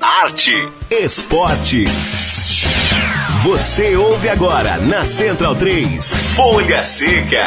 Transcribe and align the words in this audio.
arte, 0.00 0.52
esporte. 0.90 1.84
Você 3.42 3.96
ouve 3.96 4.30
agora 4.30 4.78
na 4.78 5.04
Central 5.04 5.54
3, 5.54 6.16
Folha 6.34 6.82
Seca. 6.82 7.44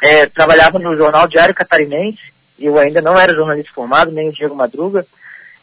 é, 0.02 0.26
trabalhava 0.26 0.78
no 0.78 0.96
jornal 0.96 1.26
Diário 1.26 1.54
Catarinense. 1.54 2.32
Eu 2.58 2.78
ainda 2.78 3.02
não 3.02 3.18
era 3.18 3.34
jornalista 3.34 3.72
formado, 3.74 4.12
nem 4.12 4.28
o 4.28 4.32
Diego 4.32 4.54
Madruga. 4.54 5.04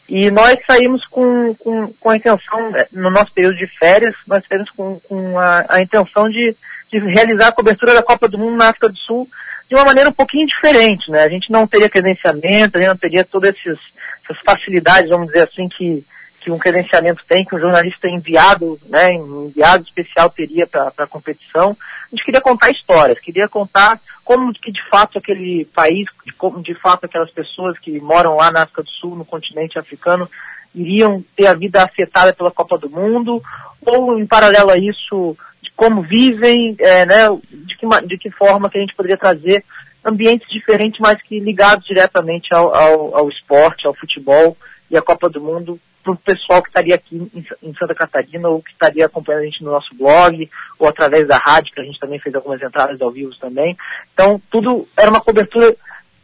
E 0.06 0.30
nós 0.30 0.58
saímos 0.66 1.06
com, 1.06 1.54
com, 1.54 1.94
com 1.98 2.10
a 2.10 2.16
intenção, 2.16 2.76
é, 2.76 2.88
no 2.92 3.10
nosso 3.10 3.32
período 3.32 3.56
de 3.56 3.66
férias, 3.66 4.14
nós 4.26 4.44
saímos 4.46 4.68
com, 4.70 5.00
com 5.00 5.38
a, 5.38 5.64
a 5.68 5.80
intenção 5.80 6.28
de, 6.28 6.54
de 6.92 6.98
realizar 6.98 7.48
a 7.48 7.52
cobertura 7.52 7.94
da 7.94 8.02
Copa 8.02 8.28
do 8.28 8.36
Mundo 8.36 8.56
na 8.56 8.68
África 8.68 8.88
do 8.88 8.98
Sul 8.98 9.26
de 9.70 9.76
uma 9.76 9.84
maneira 9.84 10.10
um 10.10 10.12
pouquinho 10.12 10.48
diferente, 10.48 11.08
né? 11.12 11.22
A 11.22 11.28
gente 11.28 11.50
não 11.52 11.64
teria 11.64 11.88
credenciamento, 11.88 12.76
a 12.76 12.80
gente 12.80 12.88
não 12.88 12.96
teria 12.96 13.24
todas 13.24 13.54
essas, 13.54 13.78
essas 14.24 14.42
facilidades, 14.44 15.08
vamos 15.08 15.28
dizer 15.28 15.48
assim, 15.48 15.68
que, 15.68 16.04
que 16.40 16.50
um 16.50 16.58
credenciamento 16.58 17.22
tem, 17.28 17.44
que 17.44 17.54
um 17.54 17.60
jornalista 17.60 18.08
enviado, 18.08 18.80
né, 18.88 19.12
enviado 19.12 19.84
especial 19.84 20.28
teria 20.28 20.66
para 20.66 20.92
a 20.98 21.06
competição. 21.06 21.76
A 21.80 22.16
gente 22.16 22.24
queria 22.24 22.40
contar 22.40 22.70
histórias, 22.70 23.20
queria 23.20 23.46
contar 23.46 24.00
como 24.24 24.52
que 24.52 24.72
de 24.72 24.82
fato 24.88 25.18
aquele 25.18 25.64
país, 25.66 26.04
como 26.36 26.60
de 26.60 26.74
fato 26.74 27.04
aquelas 27.04 27.30
pessoas 27.30 27.78
que 27.78 28.00
moram 28.00 28.34
lá 28.34 28.50
na 28.50 28.62
África 28.62 28.82
do 28.82 28.90
Sul, 28.90 29.14
no 29.14 29.24
continente 29.24 29.78
africano, 29.78 30.28
iriam 30.74 31.22
ter 31.36 31.46
a 31.46 31.54
vida 31.54 31.84
afetada 31.84 32.32
pela 32.32 32.50
Copa 32.50 32.76
do 32.76 32.90
Mundo, 32.90 33.40
ou 33.82 34.18
em 34.18 34.26
paralelo 34.26 34.70
a 34.70 34.76
isso, 34.76 35.36
como 35.80 36.02
vivem, 36.02 36.76
é, 36.78 37.06
né, 37.06 37.24
de, 37.50 37.74
que, 37.74 37.86
de 38.06 38.18
que 38.18 38.30
forma 38.30 38.68
que 38.68 38.76
a 38.76 38.80
gente 38.82 38.94
poderia 38.94 39.16
trazer 39.16 39.64
ambientes 40.04 40.46
diferentes, 40.50 41.00
mas 41.00 41.20
que 41.22 41.40
ligados 41.40 41.86
diretamente 41.86 42.52
ao, 42.52 42.74
ao, 42.74 43.16
ao 43.16 43.28
esporte, 43.30 43.86
ao 43.86 43.94
futebol 43.94 44.54
e 44.90 44.96
à 44.96 45.00
Copa 45.00 45.30
do 45.30 45.40
Mundo, 45.40 45.80
para 46.02 46.12
o 46.12 46.16
pessoal 46.16 46.62
que 46.62 46.68
estaria 46.68 46.94
aqui 46.94 47.16
em, 47.34 47.46
em, 47.62 47.74
Santa 47.74 47.94
Catarina 47.94 48.48
ou 48.48 48.62
que 48.62 48.72
estaria 48.72 49.06
acompanhando 49.06 49.42
a 49.42 49.44
gente 49.46 49.64
no 49.64 49.70
nosso 49.70 49.94
blog 49.94 50.50
ou 50.78 50.86
através 50.86 51.26
da 51.26 51.38
rádio, 51.38 51.72
que 51.72 51.80
a 51.80 51.84
gente 51.84 51.98
também 51.98 52.18
fez 52.18 52.34
algumas 52.34 52.60
entradas 52.60 53.00
ao 53.00 53.10
vivo 53.10 53.32
também. 53.40 53.76
Então, 54.12 54.40
tudo 54.50 54.86
era 54.96 55.10
uma 55.10 55.20
cobertura, 55.20 55.74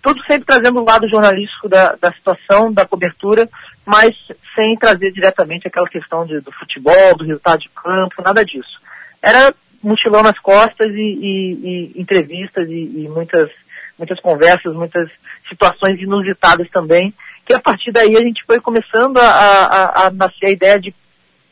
tudo 0.03 0.23
sempre 0.25 0.47
trazendo 0.47 0.81
o 0.81 0.85
lado 0.85 1.09
jornalístico 1.09 1.67
da, 1.67 1.95
da 1.95 2.13
situação, 2.13 2.73
da 2.73 2.87
cobertura, 2.87 3.49
mas 3.85 4.15
sem 4.55 4.77
trazer 4.77 5.13
diretamente 5.13 5.67
aquela 5.67 5.89
questão 5.89 6.27
de, 6.27 6.41
do 6.41 6.53
futebol, 6.53 7.17
do 7.17 7.25
resultado 7.25 7.61
de 7.61 7.71
campo, 7.71 8.23
nada 8.23 8.45
disso 8.45 8.86
era 9.23 9.55
mochilão 9.83 10.23
nas 10.23 10.39
costas 10.39 10.93
e, 10.93 11.01
e, 11.01 11.93
e 11.97 12.01
entrevistas 12.01 12.69
e, 12.69 13.05
e, 13.05 13.09
muitas, 13.09 13.51
muitas 13.99 14.21
conversas, 14.21 14.75
muitas 14.75 15.11
situações 15.49 16.01
inusitadas 16.01 16.69
também, 16.71 17.15
que 17.45 17.55
a 17.55 17.61
partir 17.61 17.93
daí 17.93 18.17
a 18.17 18.21
gente 18.21 18.43
foi 18.45 18.61
começando 18.61 19.19
a, 19.19 19.29
a, 19.29 20.07
a 20.07 20.11
nascer 20.11 20.47
a 20.47 20.51
ideia 20.51 20.81
de, 20.81 20.95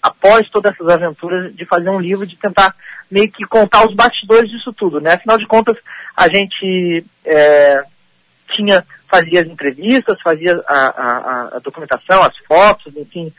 após 0.03 0.49
todas 0.51 0.73
essas 0.73 0.89
aventuras, 0.89 1.55
de 1.55 1.65
fazer 1.65 1.89
um 1.91 2.01
livro, 2.01 2.27
de 2.27 2.37
tentar 2.37 2.75
meio 3.11 3.31
que 3.31 3.45
contar 3.47 3.87
os 3.87 3.95
bastidores 3.95 4.51
disso 4.51 4.73
tudo, 4.73 5.01
né? 5.01 5.13
Afinal 5.13 5.39
de 5.39 5.47
contas, 5.47 5.77
a 6.17 6.29
gente 6.29 7.05
é, 7.25 7.85
tinha, 8.51 8.85
fazia 9.09 9.43
as 9.43 9.47
entrevistas, 9.47 10.21
fazia 10.21 10.61
a, 10.67 10.77
a, 10.77 11.57
a 11.57 11.59
documentação, 11.61 12.23
as 12.23 12.37
fotos, 12.39 12.97
enfim, 12.97 13.33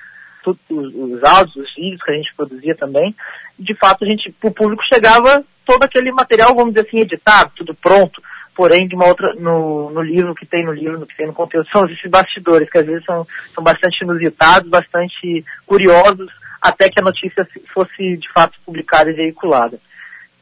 os, 0.51 0.93
os 0.93 1.23
áudios, 1.23 1.55
os 1.55 1.75
vídeos 1.75 2.01
que 2.01 2.11
a 2.11 2.15
gente 2.15 2.33
produzia 2.35 2.75
também, 2.75 3.15
de 3.57 3.73
fato 3.73 4.03
a 4.03 4.07
gente, 4.07 4.33
o 4.43 4.51
público 4.51 4.83
chegava 4.91 5.43
todo 5.65 5.83
aquele 5.83 6.11
material, 6.11 6.53
vamos 6.55 6.73
dizer 6.73 6.87
assim, 6.87 6.99
editado, 6.99 7.51
tudo 7.55 7.73
pronto, 7.73 8.21
porém 8.55 8.87
de 8.87 8.95
uma 8.95 9.07
outra, 9.07 9.33
no, 9.33 9.89
no 9.91 10.01
livro 10.01 10.35
que 10.35 10.45
tem 10.45 10.63
no 10.63 10.71
livro, 10.71 10.99
no 10.99 11.05
que 11.05 11.15
tem 11.15 11.27
no 11.27 11.33
conteúdo, 11.33 11.67
são 11.69 11.85
esses 11.85 12.09
bastidores, 12.09 12.69
que 12.69 12.77
às 12.77 12.85
vezes 12.85 13.03
são, 13.03 13.27
são 13.53 13.63
bastante 13.63 14.03
inusitados, 14.03 14.69
bastante 14.69 15.43
curiosos, 15.65 16.31
até 16.61 16.89
que 16.89 16.99
a 16.99 17.03
notícia 17.03 17.47
fosse 17.73 18.17
de 18.17 18.31
fato 18.31 18.57
publicada 18.65 19.09
e 19.09 19.13
veiculada. 19.13 19.79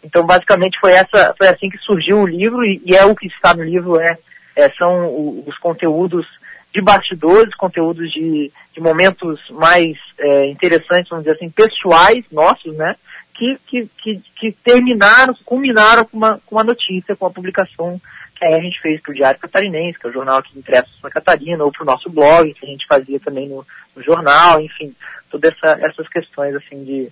Então 0.04 0.26
basicamente 0.26 0.78
foi 0.80 0.92
essa, 0.92 1.34
foi 1.38 1.48
assim 1.48 1.70
que 1.70 1.78
surgiu 1.78 2.20
o 2.20 2.28
livro 2.28 2.64
e, 2.64 2.82
e 2.86 2.96
é 2.96 3.06
o 3.06 3.16
que 3.16 3.28
está 3.28 3.54
no 3.54 3.64
livro, 3.64 4.00
é, 4.00 4.18
é 4.56 4.70
são 4.72 5.44
os 5.48 5.58
conteúdos 5.58 6.28
de 6.74 6.82
bastidores, 6.82 7.54
conteúdos 7.56 8.12
de, 8.12 8.52
de 8.74 8.82
momentos 8.82 9.40
mais 9.52 9.96
é, 10.18 10.48
interessantes, 10.48 11.10
vamos 11.10 11.24
dizer 11.24 11.36
assim, 11.36 11.50
pessoais 11.50 12.26
nossos, 12.32 12.76
né? 12.76 12.96
Que, 13.34 13.58
que, 13.68 13.90
que, 13.98 14.22
que 14.36 14.52
terminaram, 14.52 15.36
culminaram 15.46 16.06
com 16.06 16.18
uma, 16.18 16.40
com 16.46 16.56
uma 16.56 16.64
notícia, 16.64 17.16
com 17.16 17.26
a 17.26 17.32
publicação 17.32 18.00
que 18.36 18.46
a 18.46 18.60
gente 18.60 18.80
fez 18.82 19.02
para 19.02 19.12
o 19.12 19.16
Diário 19.16 19.40
Catarinense, 19.40 20.00
que 20.00 20.08
é 20.08 20.10
o 20.10 20.14
jornal 20.14 20.38
aqui 20.38 20.58
impresso 20.58 20.92
na 21.04 21.10
Catarina, 21.10 21.64
ou 21.64 21.72
para 21.72 21.84
o 21.84 21.86
nosso 21.86 22.10
blog, 22.10 22.54
que 22.54 22.66
a 22.66 22.70
gente 22.70 22.88
fazia 22.88 23.20
também 23.20 23.48
no, 23.48 23.66
no 23.96 24.04
jornal, 24.04 24.60
enfim, 24.60 24.96
todas 25.30 25.54
essa, 25.54 25.80
essas 25.86 26.08
questões 26.08 26.56
assim 26.56 26.84
de, 26.84 27.10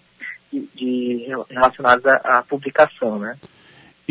de, 0.52 0.68
de 0.76 1.28
relacionadas 1.50 2.06
à, 2.06 2.40
à 2.40 2.44
publicação, 2.44 3.20
né? 3.20 3.36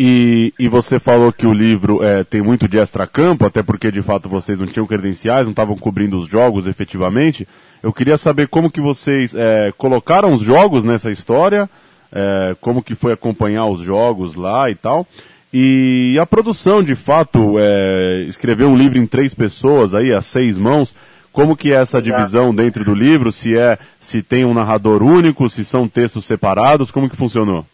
E, 0.03 0.55
e 0.59 0.67
você 0.67 0.99
falou 0.99 1.31
que 1.31 1.47
o 1.47 1.53
livro 1.53 2.03
é, 2.03 2.25
tem 2.25 2.41
muito 2.41 2.67
de 2.67 2.79
extracampo, 2.79 3.45
até 3.45 3.63
porque 3.63 3.93
de 3.93 4.01
fato 4.01 4.31
vocês 4.31 4.59
não 4.59 4.67
tinham 4.67 4.87
credenciais, 4.87 5.45
não 5.45 5.51
estavam 5.51 5.77
cobrindo 5.77 6.19
os 6.19 6.27
jogos 6.27 6.67
efetivamente. 6.67 7.47
Eu 7.83 7.93
queria 7.93 8.17
saber 8.17 8.49
como 8.49 8.71
que 8.71 8.81
vocês 8.81 9.35
é, 9.35 9.71
colocaram 9.77 10.33
os 10.33 10.41
jogos 10.41 10.85
nessa 10.85 11.11
história, 11.11 11.69
é, 12.11 12.57
como 12.63 12.83
que 12.83 12.95
foi 12.95 13.13
acompanhar 13.13 13.67
os 13.67 13.81
jogos 13.83 14.37
lá 14.37 14.71
e 14.71 14.75
tal. 14.75 15.07
E 15.53 16.17
a 16.19 16.25
produção, 16.25 16.83
de 16.83 16.95
fato, 16.95 17.57
é, 17.59 18.25
escrever 18.27 18.65
um 18.65 18.79
livro 18.79 18.99
em 18.99 19.05
três 19.05 19.35
pessoas, 19.35 19.93
aí, 19.93 20.15
a 20.15 20.23
seis 20.23 20.57
mãos, 20.57 20.97
como 21.31 21.55
que 21.55 21.75
é 21.75 21.77
essa 21.77 22.01
divisão 22.01 22.55
dentro 22.55 22.87
do 22.87 22.95
livro? 22.95 23.31
Se 23.31 23.55
é, 23.55 23.79
se 24.01 24.23
tem 24.23 24.47
um 24.47 24.55
narrador 24.55 25.03
único, 25.03 25.51
se 25.51 25.63
são 25.63 25.87
textos 25.87 26.25
separados, 26.25 26.91
como 26.91 27.11
que 27.11 27.17
funcionou? 27.17 27.67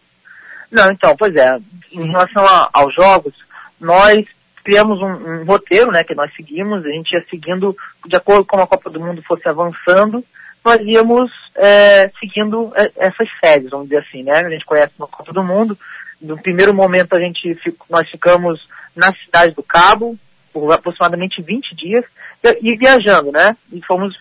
Não, 0.69 0.91
então, 0.91 1.15
pois 1.17 1.33
é, 1.33 1.57
em 2.01 2.09
relação 2.09 2.45
a, 2.45 2.69
aos 2.73 2.93
jogos, 2.93 3.33
nós 3.79 4.25
criamos 4.63 5.01
um, 5.01 5.05
um, 5.05 5.45
roteiro, 5.45 5.91
né, 5.91 6.03
que 6.03 6.13
nós 6.13 6.31
seguimos, 6.35 6.85
a 6.85 6.89
gente 6.89 7.13
ia 7.13 7.23
seguindo 7.29 7.75
de 8.05 8.15
acordo 8.15 8.43
com 8.43 8.59
a 8.59 8.67
Copa 8.67 8.89
do 8.89 8.99
Mundo 8.99 9.21
fosse 9.21 9.47
avançando, 9.47 10.23
nós 10.63 10.81
íamos 10.81 11.31
é, 11.55 12.11
seguindo 12.19 12.73
é, 12.75 12.91
essas 12.97 13.29
séries, 13.39 13.69
vamos 13.69 13.87
dizer 13.87 13.99
assim, 13.99 14.23
né? 14.23 14.39
A 14.39 14.49
gente 14.49 14.65
conhece 14.65 14.91
uma 14.99 15.07
Copa 15.07 15.31
do 15.31 15.41
Mundo. 15.41 15.77
No 16.21 16.37
primeiro 16.37 16.73
momento 16.73 17.15
a 17.15 17.19
gente 17.21 17.57
nós 17.89 18.09
ficamos 18.09 18.67
na 18.93 19.13
cidade 19.13 19.55
do 19.55 19.63
Cabo 19.63 20.17
por 20.51 20.69
aproximadamente 20.73 21.41
20 21.41 21.73
dias 21.73 22.03
e, 22.43 22.71
e 22.73 22.75
viajando, 22.75 23.31
né? 23.31 23.55
E 23.71 23.81
fomos 23.83 24.19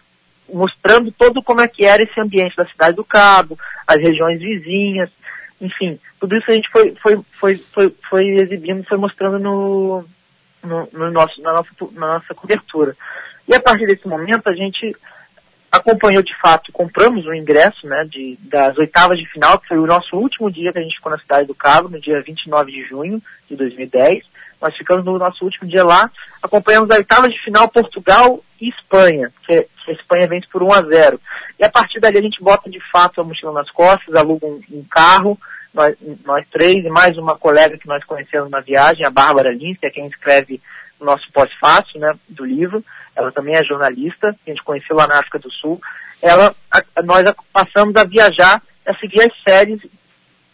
mostrando 0.49 1.11
todo 1.11 1.43
como 1.43 1.61
é 1.61 1.67
que 1.67 1.85
era 1.85 2.03
esse 2.03 2.21
ambiente 2.21 2.57
da 2.57 2.67
cidade 2.67 2.95
do 2.95 3.05
Cabo, 3.05 3.59
as 3.85 4.01
regiões 4.01 4.39
vizinhas, 4.39 5.11
enfim, 5.61 5.99
tudo 6.21 6.37
isso 6.37 6.51
a 6.51 6.55
gente 6.55 6.69
foi, 6.71 6.95
foi, 7.03 7.21
foi, 7.39 7.65
foi, 7.73 7.95
foi 8.09 8.29
exibindo, 8.39 8.85
foi 8.85 8.99
mostrando 8.99 9.39
no, 9.39 10.05
no, 10.63 10.89
no 10.93 11.11
nosso, 11.11 11.41
na, 11.41 11.53
nossa, 11.53 11.71
na 11.93 12.15
nossa 12.15 12.35
cobertura. 12.35 12.97
E 13.49 13.55
a 13.55 13.61
partir 13.61 13.87
desse 13.87 14.07
momento 14.07 14.49
a 14.49 14.55
gente 14.55 14.95
acompanhou 15.71 16.23
de 16.23 16.35
fato, 16.41 16.73
compramos 16.73 17.27
o 17.27 17.35
ingresso 17.35 17.87
né, 17.87 18.05
de, 18.05 18.39
das 18.43 18.77
oitavas 18.79 19.19
de 19.19 19.27
final, 19.27 19.59
que 19.59 19.69
foi 19.69 19.79
o 19.79 19.87
nosso 19.87 20.17
último 20.17 20.51
dia 20.51 20.73
que 20.73 20.79
a 20.79 20.83
gente 20.83 20.97
ficou 20.97 21.13
na 21.13 21.19
cidade 21.19 21.47
do 21.47 21.55
Cabo, 21.55 21.89
no 21.89 22.01
dia 22.01 22.21
29 22.23 22.73
de 22.73 22.83
junho 22.85 23.23
de 23.49 23.57
2010. 23.57 24.25
Nós 24.61 24.77
ficamos 24.77 25.05
no 25.05 25.19
nosso 25.19 25.45
último 25.45 25.69
dia 25.69 25.85
lá, 25.85 26.11
acompanhamos 26.43 26.91
a 26.91 26.97
oitava 26.97 27.29
de 27.29 27.39
final 27.43 27.69
Portugal 27.69 28.43
e 28.61 28.69
Espanha, 28.69 29.31
que, 29.47 29.67
a 29.89 29.93
Espanha 29.93 30.27
vence 30.27 30.47
por 30.51 30.63
1 30.63 30.73
a 30.73 30.83
0. 30.83 31.21
E 31.59 31.65
a 31.65 31.71
partir 31.71 32.01
dali 32.01 32.19
a 32.19 32.23
gente 32.23 32.43
bota 32.43 32.69
de 32.69 32.81
fato 32.91 33.21
a 33.21 33.25
mochila 33.25 33.53
nas 33.53 33.71
costas, 33.71 34.15
aluga 34.15 34.47
um, 34.47 34.61
um 34.73 34.85
carro, 34.91 35.39
nós, 35.73 35.95
nós, 36.25 36.47
três 36.51 36.85
e 36.85 36.89
mais 36.89 37.19
uma 37.19 37.37
colega 37.37 37.77
que 37.77 37.87
nós 37.87 38.03
conhecemos 38.03 38.51
na 38.51 38.61
viagem, 38.61 39.05
a 39.05 39.11
Bárbara 39.11 39.53
Lins, 39.53 39.79
que 39.79 39.87
é 39.87 39.91
quem 39.91 40.07
escreve 40.07 40.61
o 40.99 41.05
nosso 41.05 41.31
pós-fácil 41.33 42.01
né, 42.01 42.15
do 42.29 42.45
livro. 42.45 42.83
Ela 43.15 43.31
também 43.31 43.55
é 43.55 43.63
jornalista, 43.63 44.35
que 44.45 44.51
a 44.51 44.55
gente 44.55 44.65
conheceu 44.65 44.97
lá 44.97 45.07
na 45.07 45.19
África 45.19 45.39
do 45.39 45.51
Sul. 45.51 45.81
Ela, 46.23 46.55
a, 46.71 47.03
nós 47.03 47.25
passamos 47.53 47.95
a 47.97 48.05
viajar, 48.05 48.63
a 48.87 48.95
seguir 48.95 49.21
as 49.21 49.43
séries 49.47 49.81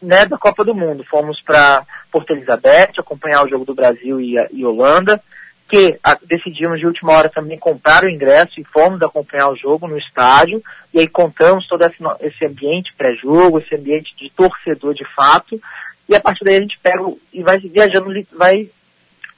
né, 0.02 0.26
da 0.26 0.36
Copa 0.36 0.64
do 0.64 0.74
Mundo. 0.74 1.04
Fomos 1.04 1.40
para 1.40 1.86
Porto 2.10 2.32
Elizabeth, 2.32 2.92
acompanhar 2.98 3.44
o 3.44 3.48
jogo 3.48 3.64
do 3.64 3.74
Brasil 3.74 4.20
e, 4.20 4.34
e 4.50 4.64
Holanda, 4.64 5.22
que 5.68 5.98
a, 6.02 6.18
decidimos 6.22 6.80
de 6.80 6.86
última 6.86 7.12
hora 7.12 7.30
também 7.30 7.58
comprar 7.58 8.04
o 8.04 8.10
ingresso 8.10 8.60
e 8.60 8.64
fomos 8.64 9.00
acompanhar 9.00 9.48
o 9.48 9.56
jogo 9.56 9.86
no 9.86 9.96
estádio, 9.96 10.62
e 10.92 10.98
aí 10.98 11.08
contamos 11.08 11.66
todo 11.66 11.82
esse, 11.84 11.96
esse 12.20 12.44
ambiente 12.44 12.92
pré-jogo, 12.94 13.58
esse 13.58 13.74
ambiente 13.74 14.14
de 14.16 14.28
torcedor 14.30 14.92
de 14.92 15.04
fato, 15.04 15.60
e 16.08 16.14
a 16.14 16.20
partir 16.20 16.44
daí 16.44 16.56
a 16.56 16.60
gente 16.60 16.78
pega 16.82 17.02
e 17.32 17.42
vai 17.42 17.58
viajando, 17.58 18.12
vai 18.36 18.68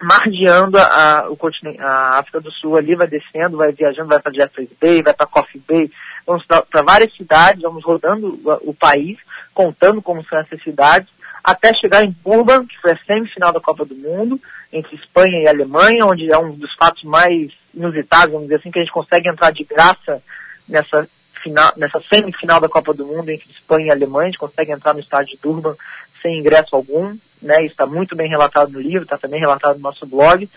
margeando 0.03 0.79
a, 0.79 1.27
o 1.29 1.37
continente, 1.37 1.81
a 1.81 2.19
África 2.19 2.41
do 2.41 2.51
Sul 2.51 2.77
ali, 2.77 2.95
vai 2.95 3.07
descendo, 3.07 3.57
vai 3.57 3.73
viajando, 3.73 4.09
vai 4.09 4.21
para 4.21 4.33
Jeffreys 4.33 4.71
Bay, 4.81 5.03
vai 5.03 5.15
para 5.15 5.27
Coffee 5.27 5.63
Bay, 5.67 5.91
vamos 6.27 6.45
para 6.47 6.83
várias 6.83 7.15
cidades, 7.15 7.63
vamos 7.63 7.85
rodando 7.85 8.41
o, 8.45 8.71
o 8.71 8.75
país, 8.75 9.19
contando 9.53 10.03
como 10.03 10.25
são 10.25 10.39
essas 10.39 10.63
cidades, 10.63 11.09
até 11.43 11.73
chegar 11.75 12.05
em 12.05 12.17
Durban, 12.25 12.67
que 12.67 12.81
foi 12.81 12.93
a 12.93 12.99
semifinal 13.07 13.53
da 13.53 13.61
Copa 13.61 13.85
do 13.85 13.95
Mundo, 13.95 14.41
entre 14.73 14.97
Espanha 14.97 15.43
e 15.43 15.49
Alemanha, 15.49 16.07
onde 16.07 16.31
é 16.31 16.39
um 16.39 16.53
dos 16.53 16.75
fatos 16.75 17.05
mais 17.05 17.53
inusitados, 17.75 18.33
vamos 18.33 18.49
dizer 18.49 18.57
assim, 18.57 18.71
que 18.71 18.79
a 18.79 18.83
gente 18.83 18.93
consegue 18.93 19.29
entrar 19.29 19.51
de 19.53 19.65
graça 19.65 20.23
nessa 20.69 21.09
final, 21.43 21.73
nessa 21.77 22.01
semifinal 22.13 22.59
da 22.59 22.69
Copa 22.69 22.95
do 22.95 23.07
Mundo 23.07 23.29
entre 23.29 23.51
Espanha 23.51 23.89
e 23.89 23.91
Alemanha, 23.91 24.29
a 24.29 24.31
gente 24.31 24.39
consegue 24.39 24.73
entrar 24.73 24.95
no 24.95 25.01
estádio 25.01 25.37
de 25.37 25.43
Durban 25.43 25.77
sem 26.23 26.39
ingresso 26.39 26.75
algum, 26.75 27.15
né? 27.45 27.65
Está 27.65 27.87
muito 27.87 28.17
bem 28.17 28.29
relatado 28.29 28.73
no 28.73 28.81
livro, 28.81 29.05
está 29.05 29.19
também 29.19 29.39
relatado 29.39 29.77
no 29.77 29.83
nosso 29.83 30.07
blog. 30.07 30.49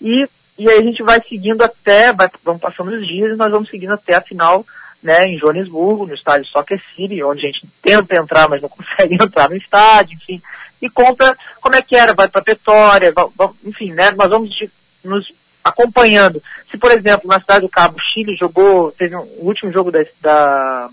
E, 0.00 0.28
e 0.58 0.68
aí 0.68 0.78
a 0.78 0.82
gente 0.82 1.02
vai 1.02 1.20
seguindo 1.28 1.62
até, 1.62 2.12
vai, 2.12 2.28
vamos 2.42 2.60
passando 2.60 2.90
os 2.90 3.06
dias 3.06 3.32
e 3.32 3.36
nós 3.36 3.50
vamos 3.50 3.68
seguindo 3.68 3.92
até 3.92 4.14
a 4.14 4.22
final 4.22 4.64
né, 5.02 5.26
em 5.26 5.38
Joanesburgo, 5.38 6.06
no 6.06 6.14
estádio 6.14 6.46
Soccer 6.48 6.82
City, 6.94 7.22
onde 7.22 7.40
a 7.40 7.46
gente 7.46 7.66
tenta 7.82 8.16
entrar, 8.16 8.48
mas 8.48 8.60
não 8.60 8.68
consegue 8.70 9.14
entrar 9.14 9.48
no 9.48 9.56
estádio, 9.56 10.16
enfim, 10.16 10.42
e 10.80 10.88
conta 10.88 11.36
como 11.60 11.76
é 11.76 11.82
que 11.82 11.96
era, 11.96 12.14
vai 12.14 12.28
para 12.28 12.42
Petória, 12.42 13.12
vai, 13.12 13.26
vai, 13.36 13.48
enfim, 13.64 13.92
né, 13.92 14.10
nós 14.12 14.28
vamos 14.28 14.50
de, 14.50 14.70
nos 15.04 15.30
acompanhando. 15.64 16.42
Se, 16.70 16.78
por 16.78 16.90
exemplo, 16.90 17.28
na 17.28 17.40
cidade 17.40 17.62
do 17.62 17.68
Cabo, 17.68 17.98
Chile 18.12 18.36
jogou, 18.36 18.92
teve 18.92 19.16
um, 19.16 19.20
o 19.20 19.46
último 19.46 19.72
jogo 19.72 19.90
da, 19.90 20.04
da, 20.20 20.90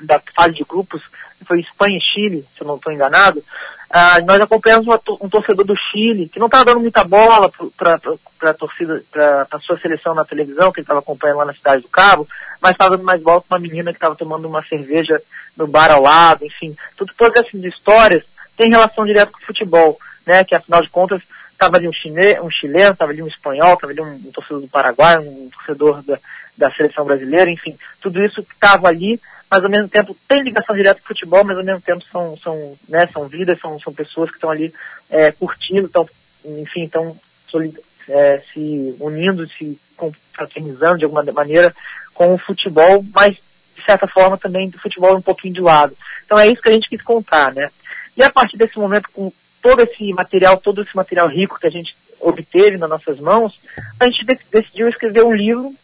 da 0.00 0.22
fase 0.34 0.54
de 0.54 0.64
grupos, 0.64 1.02
foi 1.46 1.60
Espanha 1.60 1.98
e 1.98 2.00
Chile, 2.00 2.46
se 2.54 2.62
eu 2.62 2.66
não 2.66 2.76
estou 2.76 2.92
enganado, 2.92 3.42
ah, 3.90 4.20
nós 4.20 4.40
acompanhamos 4.40 4.86
uma, 4.86 5.00
um 5.20 5.28
torcedor 5.30 5.64
do 5.64 5.74
Chile 5.74 6.28
que 6.28 6.38
não 6.38 6.46
estava 6.46 6.66
dando 6.66 6.80
muita 6.80 7.04
bola 7.04 7.50
para 7.76 8.50
a 8.50 8.54
torcida, 8.54 9.02
para 9.10 9.46
a 9.50 9.58
sua 9.60 9.78
seleção 9.78 10.14
na 10.14 10.26
televisão, 10.26 10.70
que 10.70 10.80
ele 10.80 10.84
estava 10.84 11.00
acompanhando 11.00 11.38
lá 11.38 11.46
na 11.46 11.54
cidade 11.54 11.82
do 11.82 11.88
Cabo, 11.88 12.28
mas 12.60 12.72
estava 12.72 12.96
dando 12.96 13.06
mais 13.06 13.22
bola 13.22 13.40
com 13.40 13.54
uma 13.54 13.60
menina 13.60 13.90
que 13.90 13.96
estava 13.96 14.14
tomando 14.14 14.46
uma 14.46 14.62
cerveja 14.64 15.22
no 15.56 15.66
bar 15.66 15.90
ao 15.90 16.02
lado, 16.02 16.44
enfim. 16.44 16.76
Tudo, 16.96 17.12
todas 17.16 17.42
essas 17.42 17.64
histórias 17.64 18.22
têm 18.56 18.70
relação 18.70 19.06
direta 19.06 19.32
com 19.32 19.38
o 19.38 19.46
futebol, 19.46 19.98
né? 20.26 20.44
Que 20.44 20.54
afinal 20.54 20.82
de 20.82 20.90
contas 20.90 21.22
estava 21.52 21.78
ali 21.78 21.88
um, 21.88 21.92
chine, 21.92 22.38
um 22.40 22.50
chileno, 22.50 22.92
estava 22.92 23.10
ali 23.10 23.22
um 23.22 23.26
espanhol, 23.26 23.74
estava 23.74 23.92
ali 23.92 24.00
um, 24.02 24.12
um, 24.12 24.30
torcedor 24.32 24.60
do 24.60 24.68
Paraguai, 24.68 25.18
um 25.18 25.48
torcedor 25.50 26.02
da, 26.02 26.18
da 26.56 26.70
seleção 26.72 27.06
brasileira, 27.06 27.50
enfim, 27.50 27.76
tudo 28.00 28.22
isso 28.22 28.40
estava 28.40 28.88
ali 28.88 29.20
mas 29.50 29.64
ao 29.64 29.70
mesmo 29.70 29.88
tempo 29.88 30.16
tem 30.28 30.42
ligação 30.42 30.76
direta 30.76 31.00
com 31.00 31.06
o 31.06 31.08
futebol, 31.08 31.44
mas 31.44 31.56
ao 31.56 31.64
mesmo 31.64 31.80
tempo 31.80 32.04
são, 32.12 32.36
são, 32.38 32.78
né, 32.88 33.08
são 33.12 33.26
vidas, 33.28 33.58
são, 33.60 33.80
são 33.80 33.92
pessoas 33.92 34.30
que 34.30 34.36
estão 34.36 34.50
ali 34.50 34.72
é, 35.08 35.32
curtindo, 35.32 35.86
estão, 35.86 36.08
enfim, 36.44 36.84
estão 36.84 37.16
é, 38.08 38.42
se 38.52 38.96
unindo, 39.00 39.48
se 39.50 39.78
confraternizando 39.96 40.98
de 40.98 41.04
alguma 41.04 41.22
maneira 41.32 41.74
com 42.14 42.34
o 42.34 42.38
futebol, 42.38 43.04
mas 43.14 43.34
de 43.34 43.84
certa 43.84 44.06
forma 44.06 44.36
também 44.36 44.68
do 44.68 44.78
futebol 44.78 45.16
um 45.16 45.22
pouquinho 45.22 45.54
de 45.54 45.60
lado. 45.60 45.96
Então 46.24 46.38
é 46.38 46.46
isso 46.46 46.60
que 46.60 46.68
a 46.68 46.72
gente 46.72 46.88
quis 46.88 47.02
contar, 47.02 47.54
né? 47.54 47.70
E 48.16 48.22
a 48.22 48.30
partir 48.30 48.56
desse 48.56 48.78
momento, 48.78 49.08
com 49.12 49.32
todo 49.62 49.80
esse 49.80 50.12
material, 50.12 50.56
todo 50.58 50.82
esse 50.82 50.94
material 50.94 51.28
rico 51.28 51.58
que 51.58 51.66
a 51.66 51.70
gente 51.70 51.96
obteve 52.20 52.76
nas 52.76 52.90
nossas 52.90 53.18
mãos, 53.20 53.58
a 53.98 54.06
gente 54.06 54.26
decidiu 54.50 54.88
escrever 54.88 55.24
um 55.24 55.32
livro 55.32 55.74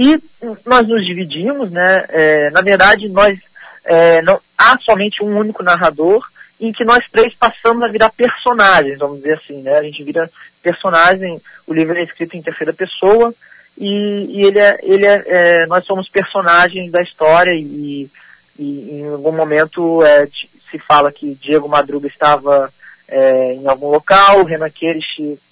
e 0.00 0.22
nós 0.64 0.86
nos 0.86 1.04
dividimos, 1.04 1.72
né? 1.72 2.04
É, 2.10 2.50
na 2.50 2.62
verdade, 2.62 3.08
nós 3.08 3.36
é, 3.84 4.22
não 4.22 4.40
há 4.56 4.78
somente 4.88 5.24
um 5.24 5.36
único 5.36 5.60
narrador 5.60 6.24
em 6.60 6.72
que 6.72 6.84
nós 6.84 7.00
três 7.10 7.34
passamos 7.34 7.82
a 7.82 7.88
virar 7.88 8.10
personagens, 8.10 9.00
vamos 9.00 9.16
dizer 9.16 9.34
assim, 9.34 9.60
né? 9.60 9.76
A 9.76 9.82
gente 9.82 10.04
vira 10.04 10.30
personagem, 10.62 11.42
o 11.66 11.74
livro 11.74 11.98
é 11.98 12.04
escrito 12.04 12.36
em 12.36 12.42
terceira 12.42 12.72
pessoa 12.72 13.34
e, 13.76 14.38
e 14.38 14.46
ele 14.46 14.60
é, 14.60 14.78
ele 14.82 15.04
é, 15.04 15.24
é, 15.26 15.66
nós 15.66 15.84
somos 15.84 16.08
personagens 16.08 16.92
da 16.92 17.02
história 17.02 17.52
e, 17.52 18.08
e 18.56 19.00
em 19.00 19.08
algum 19.08 19.32
momento 19.32 20.04
é, 20.04 20.28
se 20.70 20.78
fala 20.78 21.10
que 21.10 21.34
Diego 21.34 21.68
Madruga 21.68 22.06
estava 22.06 22.72
é, 23.08 23.54
em 23.54 23.66
algum 23.66 23.88
local, 23.88 24.44
Renan 24.44 24.70
Queires 24.70 25.06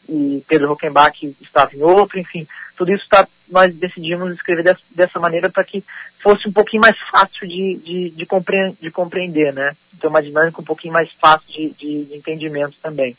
e 0.08 0.44
Pedro 0.46 0.70
Hockenbach 0.70 1.18
estavam 1.40 1.74
em 1.74 1.82
outro, 1.82 2.16
enfim, 2.16 2.46
tudo 2.76 2.92
isso 2.92 3.04
tá, 3.10 3.26
nós 3.48 3.74
decidimos 3.74 4.32
escrever 4.32 4.76
dessa, 4.90 5.18
maneira 5.18 5.50
para 5.50 5.64
que 5.64 5.84
fosse 6.22 6.48
um 6.48 6.52
pouquinho 6.52 6.82
mais 6.82 6.96
fácil 7.10 7.46
de, 7.46 7.76
de, 7.76 8.10
de, 8.10 8.26
compre 8.26 8.72
de 8.80 8.90
compreender, 8.90 9.52
né? 9.52 9.76
Então 9.96 10.10
uma 10.10 10.22
dinâmica 10.22 10.60
um 10.60 10.64
pouquinho 10.64 10.92
mais 10.92 11.10
fácil 11.20 11.46
de, 11.48 11.70
de, 11.70 12.04
de, 12.04 12.16
entendimento 12.16 12.76
também. 12.82 13.16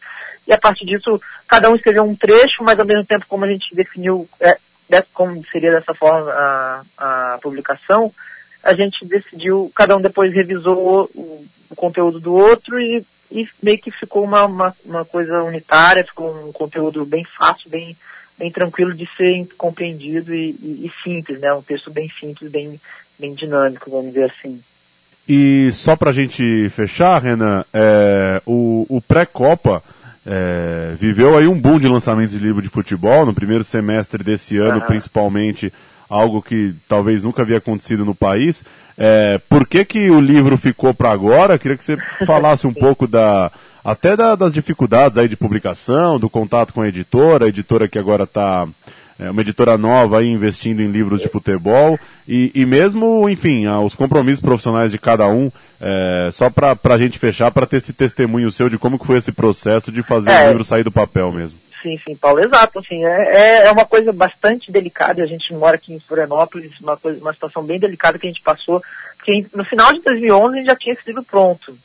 E 0.47 0.53
a 0.53 0.57
partir 0.57 0.85
disso, 0.85 1.21
cada 1.47 1.69
um 1.69 1.75
escreveu 1.75 2.03
um 2.03 2.15
trecho, 2.15 2.63
mas 2.63 2.79
ao 2.79 2.85
mesmo 2.85 3.05
tempo 3.05 3.25
como 3.27 3.45
a 3.45 3.47
gente 3.47 3.75
definiu 3.75 4.27
é, 4.39 4.57
como 5.13 5.43
seria 5.51 5.71
dessa 5.71 5.93
forma 5.93 6.31
a, 6.31 6.83
a 6.97 7.39
publicação, 7.41 8.13
a 8.63 8.73
gente 8.73 9.05
decidiu, 9.05 9.71
cada 9.75 9.95
um 9.95 10.01
depois 10.01 10.33
revisou 10.33 11.09
o, 11.13 11.45
o 11.69 11.75
conteúdo 11.75 12.19
do 12.19 12.33
outro 12.33 12.79
e, 12.79 13.05
e 13.31 13.47
meio 13.61 13.79
que 13.79 13.91
ficou 13.91 14.23
uma, 14.23 14.45
uma, 14.45 14.75
uma 14.85 15.05
coisa 15.05 15.43
unitária, 15.43 16.05
ficou 16.05 16.47
um 16.47 16.51
conteúdo 16.51 17.05
bem 17.05 17.25
fácil, 17.37 17.69
bem 17.69 17.95
bem 18.37 18.51
tranquilo 18.51 18.93
de 18.93 19.07
ser 19.17 19.47
compreendido 19.57 20.33
e, 20.33 20.51
e, 20.51 20.85
e, 20.85 20.91
simples, 21.03 21.39
né? 21.39 21.53
Um 21.53 21.61
texto 21.61 21.91
bem 21.91 22.09
simples, 22.19 22.51
bem, 22.51 22.79
bem 23.19 23.33
dinâmico, 23.33 23.89
vamos 23.89 24.13
dizer 24.13 24.31
assim. 24.31 24.59
E 25.27 25.69
só 25.73 25.95
para 25.95 26.11
a 26.11 26.13
gente 26.13 26.69
fechar, 26.69 27.21
Renan, 27.21 27.65
é, 27.73 28.41
o, 28.45 28.85
o 28.87 29.01
pré-copa 29.01 29.83
é, 30.25 30.93
viveu 30.97 31.37
aí 31.37 31.47
um 31.47 31.59
boom 31.59 31.79
de 31.79 31.87
lançamentos 31.87 32.33
de 32.33 32.39
livro 32.39 32.61
de 32.61 32.69
futebol 32.69 33.25
no 33.25 33.33
primeiro 33.33 33.63
semestre 33.63 34.23
desse 34.23 34.57
ano, 34.57 34.79
uhum. 34.79 34.85
principalmente 34.85 35.73
algo 36.09 36.41
que 36.41 36.73
talvez 36.87 37.23
nunca 37.23 37.41
havia 37.41 37.57
acontecido 37.57 38.05
no 38.05 38.15
país. 38.15 38.63
É, 38.97 39.39
por 39.49 39.67
que, 39.67 39.85
que 39.85 40.09
o 40.09 40.19
livro 40.19 40.57
ficou 40.57 40.93
para 40.93 41.11
agora? 41.11 41.57
Queria 41.57 41.77
que 41.77 41.85
você 41.85 41.97
falasse 42.25 42.65
um 42.65 42.73
pouco 42.73 43.07
da, 43.07 43.51
até 43.83 44.15
da, 44.15 44.35
das 44.35 44.53
dificuldades 44.53 45.17
aí 45.17 45.27
de 45.27 45.37
publicação, 45.37 46.19
do 46.19 46.29
contato 46.29 46.73
com 46.73 46.81
a 46.81 46.87
editora, 46.87 47.45
a 47.45 47.49
editora 47.49 47.87
que 47.87 47.99
agora 47.99 48.23
está 48.23 48.67
é 49.19 49.31
uma 49.31 49.41
editora 49.41 49.77
nova 49.79 50.19
aí 50.19 50.27
investindo 50.27 50.79
em 50.79 50.91
livros 50.91 51.21
de 51.21 51.27
futebol 51.27 51.99
e, 52.27 52.51
e 52.53 52.67
mesmo, 52.67 53.27
enfim, 53.27 53.65
os 53.67 53.95
compromissos 53.95 54.39
profissionais 54.39 54.91
de 54.91 54.99
cada 54.99 55.27
um, 55.27 55.51
é, 55.81 56.29
só 56.31 56.51
para 56.51 56.77
a 56.83 56.97
gente 56.99 57.17
fechar, 57.17 57.49
para 57.49 57.65
ter 57.65 57.77
esse 57.77 57.93
testemunho 57.93 58.51
seu 58.51 58.69
de 58.69 58.77
como 58.77 58.99
que 58.99 59.07
foi 59.07 59.17
esse 59.17 59.31
processo 59.31 59.91
de 59.91 60.03
fazer 60.03 60.29
é, 60.29 60.45
o 60.45 60.47
livro 60.49 60.63
sair 60.63 60.83
do 60.83 60.91
papel 60.91 61.31
mesmo. 61.31 61.57
Sim, 61.81 61.99
sim, 62.05 62.15
Paulo, 62.15 62.39
exato, 62.39 62.79
assim, 62.79 63.03
é, 63.05 63.65
é 63.65 63.71
uma 63.71 63.85
coisa 63.85 64.11
bastante 64.11 64.71
delicada, 64.71 65.23
a 65.23 65.27
gente 65.27 65.53
mora 65.53 65.75
aqui 65.75 65.93
em 65.93 65.99
Florianópolis, 65.99 66.71
uma, 66.79 66.97
coisa, 66.97 67.19
uma 67.19 67.33
situação 67.33 67.63
bem 67.63 67.79
delicada 67.79 68.17
que 68.17 68.27
a 68.27 68.29
gente 68.29 68.41
passou, 68.41 68.81
porque 69.15 69.45
no 69.53 69.65
final 69.65 69.93
de 69.93 70.01
2011 70.01 70.53
a 70.53 70.57
gente 70.57 70.69
já 70.69 70.75
tinha 70.75 70.93
esse 70.93 71.07
livro 71.07 71.23
pronto, 71.23 71.77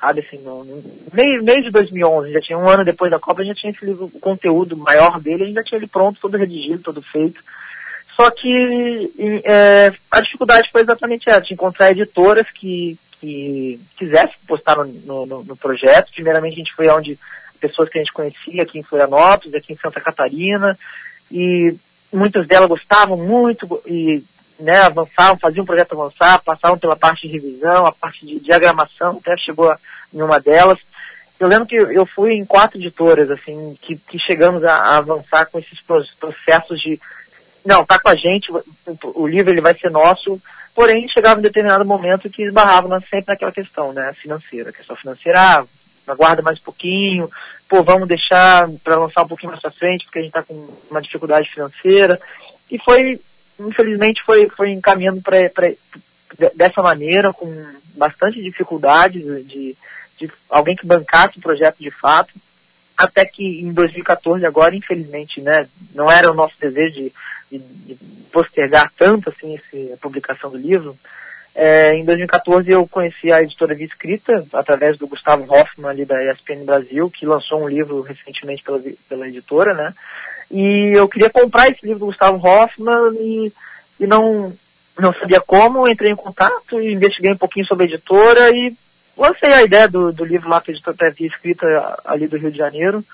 sabe, 0.00 0.20
assim, 0.20 0.38
no, 0.42 0.64
meio, 1.12 1.42
meio 1.42 1.62
de 1.62 1.70
2011, 1.70 2.32
já 2.32 2.40
tinha 2.40 2.58
um 2.58 2.68
ano 2.68 2.84
depois 2.84 3.10
da 3.10 3.18
Copa, 3.18 3.42
a 3.42 3.44
gente 3.44 3.60
tinha 3.60 3.72
esse 3.72 3.84
livro, 3.84 4.10
o 4.12 4.20
conteúdo 4.20 4.76
maior 4.76 5.20
dele, 5.20 5.44
a 5.44 5.46
gente 5.46 5.56
já 5.56 5.64
tinha 5.64 5.78
ele 5.78 5.86
pronto, 5.86 6.20
todo 6.20 6.36
redigido, 6.36 6.82
todo 6.82 7.02
feito, 7.02 7.42
só 8.16 8.30
que 8.30 9.12
é, 9.44 9.92
a 10.10 10.20
dificuldade 10.20 10.68
foi 10.70 10.82
exatamente 10.82 11.28
essa, 11.28 11.40
de 11.40 11.54
encontrar 11.54 11.90
editoras 11.90 12.46
que, 12.50 12.98
que 13.20 13.80
quisessem 13.96 14.36
postar 14.46 14.76
no, 14.76 15.26
no, 15.26 15.44
no 15.44 15.56
projeto, 15.56 16.12
primeiramente 16.14 16.54
a 16.54 16.56
gente 16.56 16.74
foi 16.74 16.88
onde 16.88 17.18
pessoas 17.60 17.88
que 17.88 17.98
a 17.98 18.02
gente 18.02 18.12
conhecia 18.12 18.62
aqui 18.62 18.78
em 18.78 18.82
Florianópolis, 18.82 19.54
aqui 19.54 19.72
em 19.72 19.78
Santa 19.78 20.00
Catarina, 20.00 20.78
e 21.30 21.74
muitas 22.12 22.46
delas 22.46 22.68
gostavam 22.68 23.16
muito 23.16 23.80
e 23.86 24.24
né, 24.58 24.80
avançavam, 24.82 25.38
faziam 25.38 25.62
o 25.62 25.66
projeto 25.66 25.92
avançar, 25.92 26.42
passavam 26.42 26.78
pela 26.78 26.96
parte 26.96 27.26
de 27.26 27.32
revisão, 27.32 27.86
a 27.86 27.92
parte 27.92 28.26
de 28.26 28.40
diagramação, 28.40 29.18
até 29.20 29.36
chegou 29.36 29.74
em 30.12 30.20
uma 30.20 30.38
delas. 30.38 30.78
Eu 31.38 31.48
lembro 31.48 31.66
que 31.66 31.76
eu 31.76 32.04
fui 32.04 32.34
em 32.34 32.44
quatro 32.44 32.78
editoras, 32.78 33.30
assim, 33.30 33.76
que, 33.80 33.96
que 33.96 34.18
chegamos 34.18 34.62
a, 34.62 34.74
a 34.74 34.96
avançar 34.98 35.46
com 35.46 35.58
esses 35.58 35.80
processos 36.18 36.80
de, 36.80 37.00
não, 37.64 37.84
tá 37.84 37.98
com 37.98 38.10
a 38.10 38.14
gente, 38.14 38.52
o, 39.14 39.26
livro 39.26 39.50
ele 39.50 39.62
vai 39.62 39.74
ser 39.78 39.90
nosso, 39.90 40.40
porém 40.74 41.08
chegava 41.08 41.40
um 41.40 41.42
determinado 41.42 41.84
momento 41.84 42.28
que 42.28 42.42
esbarrava 42.42 43.00
sempre 43.08 43.26
naquela 43.28 43.52
questão, 43.52 43.92
né, 43.92 44.12
financeira, 44.20 44.72
questão 44.72 44.96
financeira, 44.96 45.64
aguarda 46.06 46.42
mais 46.42 46.58
um 46.58 46.62
pouquinho, 46.62 47.30
pô, 47.68 47.82
vamos 47.82 48.08
deixar 48.08 48.68
para 48.82 48.96
lançar 48.96 49.22
um 49.22 49.28
pouquinho 49.28 49.50
mais 49.50 49.62
para 49.62 49.70
frente, 49.70 50.04
porque 50.04 50.18
a 50.18 50.22
gente 50.22 50.30
está 50.30 50.42
com 50.42 50.68
uma 50.90 51.00
dificuldade 51.00 51.48
financeira. 51.50 52.20
E 52.70 52.78
foi, 52.78 53.20
infelizmente, 53.58 54.22
foi, 54.24 54.48
foi 54.50 54.70
encaminhando 54.70 55.22
para 55.22 55.38
dessa 56.54 56.82
maneira, 56.82 57.32
com 57.32 57.48
bastante 57.94 58.42
dificuldade 58.42 59.20
de, 59.44 59.76
de 60.18 60.32
alguém 60.48 60.76
que 60.76 60.86
bancasse 60.86 61.38
o 61.38 61.42
projeto 61.42 61.78
de 61.78 61.90
fato, 61.90 62.32
até 62.96 63.24
que 63.24 63.60
em 63.60 63.72
2014 63.72 64.44
agora, 64.44 64.74
infelizmente, 64.74 65.40
né, 65.40 65.68
não 65.94 66.10
era 66.10 66.30
o 66.30 66.34
nosso 66.34 66.54
desejo 66.60 66.94
de, 66.94 67.12
de, 67.50 67.58
de 67.58 67.98
postergar 68.32 68.92
tanto 68.96 69.30
assim 69.30 69.54
esse, 69.54 69.92
a 69.92 69.96
publicação 69.96 70.50
do 70.50 70.56
livro, 70.56 70.96
é, 71.54 71.94
em 71.94 72.04
2014 72.04 72.70
eu 72.70 72.86
conheci 72.86 73.32
a 73.32 73.42
editora 73.42 73.74
Via 73.74 73.86
Escrita, 73.86 74.46
através 74.52 74.96
do 74.96 75.06
Gustavo 75.06 75.52
Hoffman 75.52 75.90
ali 75.90 76.04
da 76.04 76.22
ESPN 76.24 76.64
Brasil, 76.64 77.10
que 77.10 77.26
lançou 77.26 77.62
um 77.62 77.68
livro 77.68 78.00
recentemente 78.02 78.62
pela, 78.62 78.80
pela 79.08 79.28
editora, 79.28 79.74
né? 79.74 79.92
E 80.50 80.92
eu 80.94 81.08
queria 81.08 81.30
comprar 81.30 81.68
esse 81.68 81.84
livro 81.84 82.00
do 82.00 82.06
Gustavo 82.06 82.44
Hoffman 82.46 83.14
e, 83.18 83.52
e 83.98 84.06
não, 84.06 84.52
não 84.98 85.12
sabia 85.14 85.40
como, 85.40 85.88
entrei 85.88 86.12
em 86.12 86.16
contato 86.16 86.80
e 86.80 86.92
investiguei 86.92 87.32
um 87.32 87.38
pouquinho 87.38 87.66
sobre 87.66 87.84
a 87.84 87.88
editora 87.88 88.50
e 88.50 88.76
lancei 89.16 89.52
a 89.52 89.62
ideia 89.62 89.88
do, 89.88 90.12
do 90.12 90.24
livro 90.24 90.48
lá 90.48 90.60
que 90.60 90.70
a 90.70 90.74
editora 90.74 91.10
Via 91.10 91.26
Escrita 91.28 92.00
ali 92.04 92.26
do 92.26 92.36
Rio 92.36 92.50
de 92.50 92.58
Janeiro. 92.58 93.04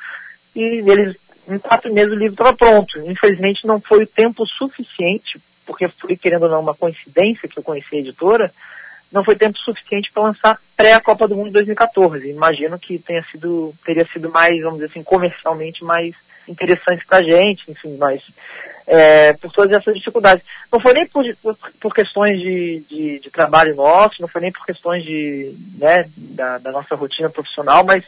E 0.54 0.82
eles, 0.86 1.16
em 1.48 1.58
quatro 1.58 1.92
meses 1.92 2.12
o 2.12 2.16
livro 2.16 2.34
estava 2.34 2.54
pronto. 2.54 2.98
Infelizmente 3.00 3.66
não 3.66 3.80
foi 3.80 4.04
o 4.04 4.06
tempo 4.06 4.46
suficiente 4.46 5.40
porque 5.66 5.88
foi, 5.88 6.16
querendo 6.16 6.44
ou 6.44 6.48
não, 6.48 6.60
uma 6.60 6.74
coincidência 6.74 7.48
que 7.48 7.58
eu 7.58 7.62
conheci 7.62 7.96
a 7.96 7.98
editora, 7.98 8.52
não 9.12 9.24
foi 9.24 9.36
tempo 9.36 9.58
suficiente 9.58 10.10
para 10.12 10.22
lançar 10.24 10.60
pré 10.76 10.92
a 10.94 11.00
Copa 11.00 11.28
do 11.28 11.36
Mundo 11.36 11.46
de 11.46 11.52
2014. 11.54 12.28
Imagino 12.28 12.78
que 12.78 12.98
tenha 12.98 13.24
sido, 13.30 13.74
teria 13.84 14.06
sido 14.12 14.30
mais, 14.30 14.60
vamos 14.62 14.78
dizer 14.78 14.90
assim, 14.90 15.02
comercialmente 15.02 15.84
mais 15.84 16.14
interessante 16.48 17.04
para 17.06 17.18
a 17.18 17.22
gente, 17.22 17.70
enfim, 17.70 17.96
mas 17.96 18.22
é, 18.86 19.32
por 19.32 19.50
todas 19.52 19.72
essas 19.72 19.94
dificuldades. 19.94 20.44
Não 20.72 20.80
foi 20.80 20.92
nem 20.92 21.06
por, 21.06 21.24
por, 21.80 21.94
questões 21.94 22.38
de, 22.38 22.84
de, 22.88 23.18
de, 23.20 23.30
trabalho 23.30 23.74
nosso, 23.74 24.20
não 24.20 24.28
foi 24.28 24.40
nem 24.40 24.52
por 24.52 24.64
questões 24.64 25.04
de, 25.04 25.54
né, 25.78 26.08
da, 26.16 26.58
da, 26.58 26.72
nossa 26.72 26.94
rotina 26.94 27.28
profissional, 27.28 27.84
mas, 27.84 28.04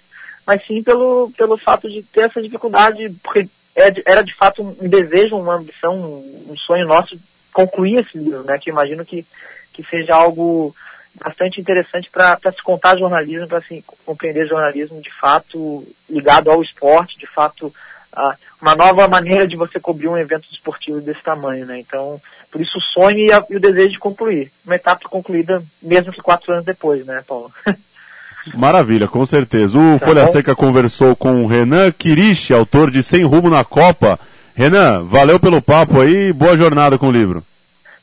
mas 0.47 0.65
sim 0.67 0.83
pelo, 0.83 1.33
pelo 1.37 1.59
fato 1.59 1.89
de 1.89 2.03
ter 2.03 2.23
essa 2.23 2.41
dificuldade, 2.41 3.11
porque 3.23 3.49
é 3.75 3.93
era 4.07 4.23
de 4.23 4.35
fato 4.35 4.63
um 4.63 4.89
desejo, 4.89 5.37
uma 5.37 5.55
ambição, 5.55 5.95
um 5.97 6.55
sonho 6.67 6.87
nosso 6.87 7.19
concluir 7.59 7.99
esse 7.99 8.17
livro, 8.17 8.45
né? 8.45 8.57
Que 8.59 8.71
imagino 8.71 9.05
que, 9.05 9.27
que 9.73 9.83
seja 9.91 10.15
algo 10.15 10.73
bastante 11.15 11.61
interessante 11.61 12.09
para 12.09 12.39
se 12.53 12.63
contar 12.63 12.97
jornalismo, 12.97 13.49
para 13.49 13.61
se 13.63 13.85
compreender 14.07 14.47
jornalismo 14.47 15.01
de 15.03 15.13
fato 15.21 15.85
ligado 16.09 16.51
ao 16.51 16.63
esporte, 16.63 17.19
de 17.19 17.27
fato 17.27 17.75
a, 18.13 18.37
uma 18.63 18.77
nova 18.77 19.09
maneira 19.09 19.49
de 19.49 19.57
você 19.57 19.81
cobrir 19.81 20.07
um 20.07 20.17
evento 20.17 20.47
esportivo 20.53 21.01
desse 21.01 21.21
tamanho, 21.23 21.67
né? 21.67 21.81
Então, 21.81 22.21
por 22.53 22.61
isso 22.61 22.79
o 22.79 22.81
sonho 22.81 23.19
e, 23.19 23.33
a, 23.33 23.45
e 23.51 23.57
o 23.57 23.61
desejo 23.61 23.91
de 23.91 23.99
concluir. 23.99 24.53
Uma 24.65 24.77
etapa 24.77 25.09
concluída 25.09 25.61
mesmo 25.83 26.13
que 26.13 26.23
quatro 26.23 26.53
anos 26.53 26.65
depois, 26.65 27.05
né, 27.05 27.25
Paulo? 27.27 27.51
Maravilha, 28.55 29.09
com 29.09 29.27
certeza. 29.27 29.77
O 29.77 29.99
tá 29.99 30.07
Folha 30.07 30.25
bom? 30.27 30.33
Seca 30.33 30.55
conversou 30.55 31.17
com 31.17 31.43
o 31.43 31.47
Renan 31.47 31.91
Kirish, 31.91 32.53
autor 32.53 32.89
de 32.89 33.03
Sem 33.03 33.25
Rumo 33.25 33.51
na 33.51 33.65
Copa. 33.65 34.19
Renan, 34.55 35.03
valeu 35.05 35.41
pelo 35.41 35.61
papo 35.61 36.01
aí, 36.01 36.33
boa 36.33 36.57
jornada 36.57 36.97
com 36.97 37.09
o 37.09 37.13
livro. 37.13 37.45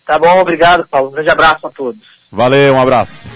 Tá 0.06 0.20
bom, 0.20 0.40
obrigado, 0.40 0.88
Paulo. 0.88 1.10
Um 1.10 1.12
grande 1.14 1.30
abraço 1.30 1.66
a 1.66 1.70
todos. 1.70 2.02
Valeu, 2.32 2.76
um 2.76 2.82
abraço. 2.82 3.36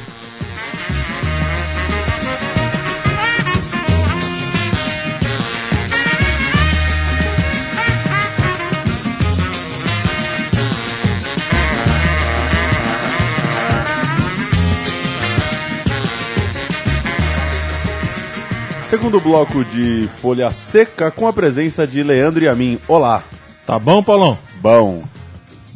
Segundo 18.89 19.19
bloco 19.19 19.63
de 19.65 20.07
Folha 20.07 20.51
Seca 20.51 21.11
com 21.11 21.27
a 21.27 21.33
presença 21.33 21.85
de 21.85 22.01
Leandro 22.01 22.43
e 22.43 22.47
a 22.47 22.55
mim. 22.55 22.79
Olá. 22.87 23.23
Tá 23.63 23.77
bom, 23.77 24.01
Paulão? 24.01 24.35
Bom. 24.61 25.03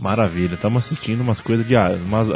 Maravilha, 0.03 0.55
estamos 0.55 0.83
assistindo 0.83 1.21
umas 1.21 1.39
coisas 1.39 1.65
de 1.65 1.75
umas, 2.05 2.27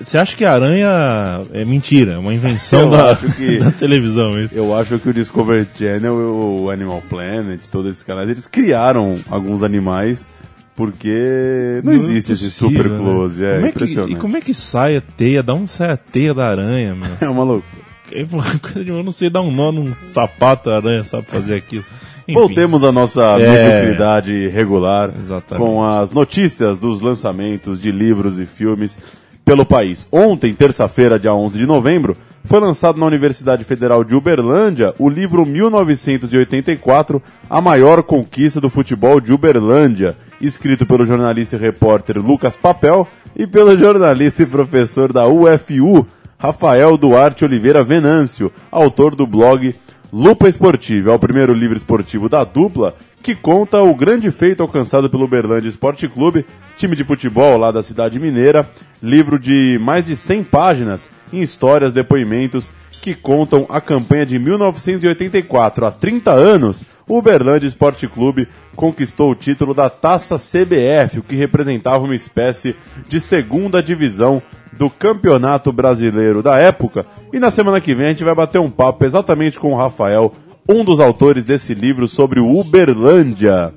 Você 0.00 0.18
acha 0.18 0.36
que 0.36 0.44
a 0.44 0.52
aranha 0.52 1.40
é 1.52 1.64
mentira, 1.64 2.14
é 2.14 2.18
uma 2.18 2.34
invenção 2.34 2.90
da, 2.90 3.14
que, 3.14 3.58
da, 3.62 3.70
televisão? 3.70 4.36
Isso. 4.36 4.52
Eu 4.52 4.76
acho 4.76 4.98
que 4.98 5.08
o 5.08 5.14
Discovery 5.14 5.68
Channel, 5.72 6.12
o 6.12 6.68
Animal 6.68 7.00
Planet, 7.08 7.60
todos 7.70 7.92
esses 7.92 8.02
canais, 8.02 8.28
eles 8.28 8.48
criaram 8.48 9.20
alguns 9.28 9.62
animais 9.62 10.26
porque 10.74 11.80
não, 11.84 11.92
não 11.92 11.96
existe 11.96 12.32
é 12.32 12.34
esse 12.34 12.50
super 12.50 12.90
né? 12.90 12.98
close. 12.98 13.40
Né? 13.40 13.66
É, 13.66 13.68
é 13.68 13.72
que, 13.72 14.00
e 14.12 14.16
como 14.16 14.36
é 14.36 14.40
que 14.40 14.52
sai 14.52 14.96
a 14.96 15.00
teia? 15.00 15.44
Da 15.44 15.54
onde 15.54 15.70
sai 15.70 15.92
a 15.92 15.96
teia 15.96 16.34
da 16.34 16.48
aranha, 16.48 16.96
meu? 16.96 17.10
É 17.20 17.28
uma 17.28 17.44
loucura. 17.44 17.84
Eu 18.10 18.26
não 19.04 19.12
sei 19.12 19.30
dar 19.30 19.42
um 19.42 19.52
nó 19.52 19.70
num 19.70 19.94
sapato, 20.02 20.68
a 20.68 20.78
aranha 20.78 21.04
sabe 21.04 21.26
fazer 21.28 21.54
aquilo. 21.54 21.84
Voltemos 22.34 22.84
à 22.84 22.92
nossa 22.92 23.22
é... 23.38 23.48
mediocridade 23.48 24.48
regular 24.48 25.12
Exatamente. 25.16 25.66
com 25.66 25.82
as 25.82 26.10
notícias 26.10 26.78
dos 26.78 27.00
lançamentos 27.00 27.80
de 27.80 27.90
livros 27.90 28.38
e 28.38 28.46
filmes 28.46 28.98
pelo 29.44 29.64
país. 29.66 30.06
Ontem, 30.12 30.54
terça-feira, 30.54 31.18
dia 31.18 31.34
11 31.34 31.58
de 31.58 31.66
novembro, 31.66 32.16
foi 32.44 32.60
lançado 32.60 32.98
na 32.98 33.06
Universidade 33.06 33.64
Federal 33.64 34.02
de 34.02 34.14
Uberlândia 34.14 34.94
o 34.98 35.08
livro 35.08 35.44
1984, 35.44 37.22
A 37.48 37.60
Maior 37.60 38.02
Conquista 38.02 38.60
do 38.60 38.70
Futebol 38.70 39.20
de 39.20 39.32
Uberlândia, 39.32 40.16
escrito 40.40 40.86
pelo 40.86 41.04
jornalista 41.04 41.56
e 41.56 41.58
repórter 41.58 42.18
Lucas 42.18 42.56
Papel 42.56 43.06
e 43.36 43.46
pelo 43.46 43.76
jornalista 43.76 44.42
e 44.42 44.46
professor 44.46 45.12
da 45.12 45.26
UFU, 45.26 46.06
Rafael 46.38 46.96
Duarte 46.96 47.44
Oliveira 47.44 47.84
Venâncio, 47.84 48.50
autor 48.70 49.14
do 49.14 49.26
blog 49.26 49.74
Lupa 50.12 50.48
Esportiva 50.48 51.12
é 51.12 51.14
o 51.14 51.18
primeiro 51.20 51.54
livro 51.54 51.76
esportivo 51.76 52.28
da 52.28 52.42
dupla 52.42 52.96
que 53.22 53.32
conta 53.32 53.80
o 53.80 53.94
grande 53.94 54.28
feito 54.32 54.60
alcançado 54.60 55.08
pelo 55.08 55.24
Uberlândia 55.24 55.68
Esporte 55.68 56.08
Clube, 56.08 56.44
time 56.76 56.96
de 56.96 57.04
futebol 57.04 57.56
lá 57.56 57.70
da 57.70 57.80
cidade 57.80 58.18
mineira. 58.18 58.68
Livro 59.00 59.38
de 59.38 59.78
mais 59.80 60.04
de 60.04 60.16
100 60.16 60.44
páginas 60.44 61.08
em 61.32 61.40
histórias, 61.40 61.92
depoimentos 61.92 62.72
que 63.00 63.14
contam 63.14 63.66
a 63.68 63.80
campanha 63.80 64.26
de 64.26 64.38
1984. 64.38 65.86
Há 65.86 65.90
30 65.90 66.30
anos, 66.30 66.84
o 67.08 67.18
Uberlândia 67.18 67.66
Esporte 67.66 68.06
Clube 68.06 68.48
conquistou 68.76 69.30
o 69.30 69.34
título 69.34 69.72
da 69.74 69.88
Taça 69.88 70.36
CBF, 70.36 71.18
o 71.18 71.22
que 71.22 71.34
representava 71.34 72.04
uma 72.04 72.14
espécie 72.14 72.76
de 73.08 73.20
segunda 73.20 73.82
divisão 73.82 74.42
do 74.72 74.88
Campeonato 74.88 75.72
Brasileiro 75.72 76.42
da 76.42 76.58
época. 76.58 77.04
E 77.32 77.38
na 77.38 77.50
semana 77.50 77.80
que 77.80 77.94
vem 77.94 78.06
a 78.06 78.08
gente 78.10 78.24
vai 78.24 78.34
bater 78.34 78.58
um 78.58 78.70
papo 78.70 79.04
exatamente 79.04 79.58
com 79.58 79.72
o 79.72 79.76
Rafael, 79.76 80.32
um 80.68 80.84
dos 80.84 81.00
autores 81.00 81.44
desse 81.44 81.74
livro 81.74 82.06
sobre 82.06 82.40
o 82.40 82.58
Uberlândia. 82.58 83.72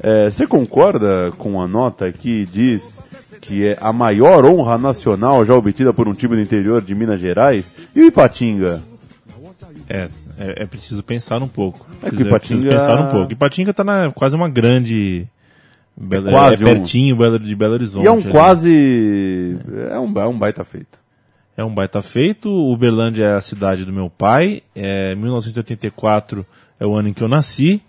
É, 0.00 0.30
você 0.30 0.46
concorda 0.46 1.32
com 1.38 1.60
a 1.60 1.66
nota 1.66 2.10
que 2.12 2.46
diz 2.46 3.00
que 3.40 3.66
é 3.66 3.78
a 3.80 3.92
maior 3.92 4.44
honra 4.44 4.78
nacional 4.78 5.44
já 5.44 5.54
obtida 5.54 5.92
por 5.92 6.06
um 6.06 6.14
time 6.14 6.36
do 6.36 6.42
interior 6.42 6.80
de 6.80 6.94
Minas 6.94 7.20
Gerais? 7.20 7.72
E 7.94 8.02
o 8.02 8.06
Ipatinga? 8.06 8.80
É, 9.88 10.08
é, 10.38 10.62
é 10.62 10.66
preciso 10.66 11.02
pensar 11.02 11.42
um 11.42 11.48
pouco. 11.48 11.84
É 12.02 12.10
que 12.10 12.16
Preciso- 12.16 12.28
Ipatinga- 12.28 12.60
preciso 12.60 12.78
pensar 12.86 13.00
um 13.02 13.08
pouco. 13.10 13.32
Ipatinga 13.32 13.74
tá 13.74 13.82
na 13.82 14.10
quase 14.12 14.36
uma 14.36 14.48
grande. 14.48 15.26
Belo- 15.96 16.30
quase 16.30 16.62
é 16.62 16.66
um- 16.66 16.70
pertinho 16.74 17.16
Belo- 17.16 17.38
de 17.40 17.54
Belo 17.56 17.72
Horizonte. 17.74 18.04
E 18.04 18.06
é 18.06 18.10
um 18.12 18.18
ali. 18.18 18.30
quase. 18.30 19.58
É 19.90 19.98
um, 19.98 20.20
é 20.20 20.26
um 20.28 20.38
baita 20.38 20.62
feito. 20.64 20.98
É 21.56 21.64
um 21.64 21.74
baita 21.74 22.00
feito. 22.02 22.48
Uberlândia 22.48 23.24
é 23.24 23.34
a 23.34 23.40
cidade 23.40 23.84
do 23.84 23.92
meu 23.92 24.08
pai. 24.08 24.62
É, 24.76 25.14
1984 25.16 26.46
é 26.78 26.86
o 26.86 26.94
ano 26.94 27.08
em 27.08 27.12
que 27.12 27.22
eu 27.22 27.28
nasci. 27.28 27.82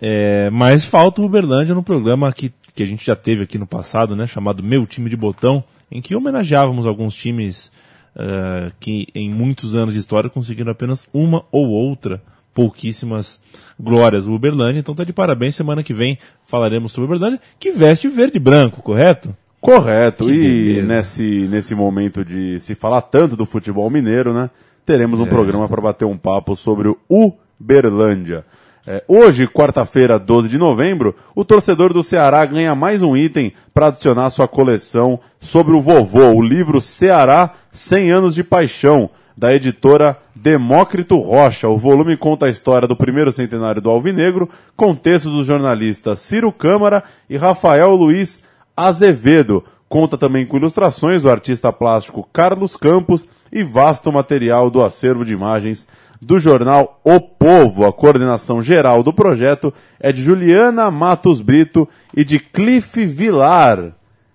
É, 0.00 0.48
mas 0.50 0.84
falta 0.84 1.20
o 1.20 1.24
Uberlândia 1.24 1.74
no 1.74 1.82
programa 1.82 2.32
que, 2.32 2.52
que 2.74 2.82
a 2.82 2.86
gente 2.86 3.04
já 3.04 3.16
teve 3.16 3.42
aqui 3.42 3.58
no 3.58 3.66
passado, 3.66 4.14
né? 4.14 4.26
Chamado 4.26 4.62
Meu 4.62 4.86
Time 4.86 5.10
de 5.10 5.16
Botão, 5.16 5.62
em 5.90 6.00
que 6.00 6.14
homenageávamos 6.14 6.86
alguns 6.86 7.14
times 7.14 7.72
eh, 8.16 8.70
que 8.78 9.06
em 9.14 9.30
muitos 9.30 9.74
anos 9.74 9.94
de 9.94 10.00
história 10.00 10.30
conseguiram 10.30 10.70
apenas 10.72 11.08
uma 11.12 11.44
ou 11.50 11.68
outra, 11.68 12.22
pouquíssimas 12.54 13.40
glórias. 13.78 14.26
O 14.26 14.34
Uberlândia, 14.34 14.80
então 14.80 14.94
tá 14.94 15.02
de 15.04 15.12
parabéns. 15.12 15.54
Semana 15.54 15.82
que 15.82 15.94
vem 15.94 16.18
falaremos 16.46 16.92
sobre 16.92 17.10
o 17.10 17.14
Uberlândia, 17.14 17.40
que 17.58 17.70
veste 17.70 18.08
verde 18.08 18.36
e 18.36 18.40
branco, 18.40 18.82
correto? 18.82 19.34
Correto. 19.60 20.24
Que 20.26 20.30
e 20.30 20.64
beleza. 20.74 20.86
nesse, 20.86 21.48
nesse 21.48 21.74
momento 21.74 22.24
de 22.24 22.60
se 22.60 22.74
falar 22.74 23.02
tanto 23.02 23.36
do 23.36 23.44
futebol 23.46 23.90
mineiro, 23.90 24.32
né? 24.32 24.50
Teremos 24.86 25.18
um 25.20 25.26
É. 25.26 25.28
programa 25.28 25.68
para 25.68 25.82
bater 25.82 26.04
um 26.04 26.16
papo 26.16 26.54
sobre 26.54 26.88
o 27.08 27.32
Uberlândia. 27.60 28.44
É, 28.90 29.04
hoje, 29.06 29.46
quarta-feira, 29.46 30.18
12 30.18 30.48
de 30.48 30.56
novembro, 30.56 31.14
o 31.34 31.44
torcedor 31.44 31.92
do 31.92 32.02
Ceará 32.02 32.42
ganha 32.46 32.74
mais 32.74 33.02
um 33.02 33.14
item 33.14 33.52
para 33.74 33.88
adicionar 33.88 34.30
sua 34.30 34.48
coleção 34.48 35.20
sobre 35.38 35.76
o 35.76 35.80
vovô, 35.82 36.30
o 36.30 36.40
livro 36.40 36.80
Ceará 36.80 37.52
100 37.70 38.10
anos 38.10 38.34
de 38.34 38.42
paixão, 38.42 39.10
da 39.36 39.54
editora 39.54 40.16
Demócrito 40.34 41.18
Rocha. 41.18 41.68
O 41.68 41.76
volume 41.76 42.16
conta 42.16 42.46
a 42.46 42.48
história 42.48 42.88
do 42.88 42.96
primeiro 42.96 43.30
centenário 43.30 43.82
do 43.82 43.90
Alvinegro, 43.90 44.48
com 44.74 44.94
textos 44.94 45.32
dos 45.32 45.46
jornalistas 45.46 46.20
Ciro 46.20 46.50
Câmara 46.50 47.04
e 47.28 47.36
Rafael 47.36 47.94
Luiz 47.94 48.42
Azevedo. 48.74 49.62
Conta 49.86 50.16
também 50.16 50.46
com 50.46 50.56
ilustrações 50.56 51.24
do 51.24 51.30
artista 51.30 51.70
plástico 51.70 52.26
Carlos 52.32 52.74
Campos 52.74 53.28
e 53.52 53.62
vasto 53.62 54.10
material 54.10 54.70
do 54.70 54.82
acervo 54.82 55.26
de 55.26 55.34
imagens 55.34 55.86
do 56.20 56.38
jornal 56.38 57.00
O 57.04 57.20
Povo. 57.20 57.84
A 57.84 57.92
coordenação 57.92 58.62
geral 58.62 59.02
do 59.02 59.12
projeto 59.12 59.72
é 59.98 60.12
de 60.12 60.22
Juliana 60.22 60.90
Matos 60.90 61.40
Brito 61.40 61.88
e 62.14 62.24
de 62.24 62.38
Cliff 62.38 63.04
Vilar. 63.04 63.92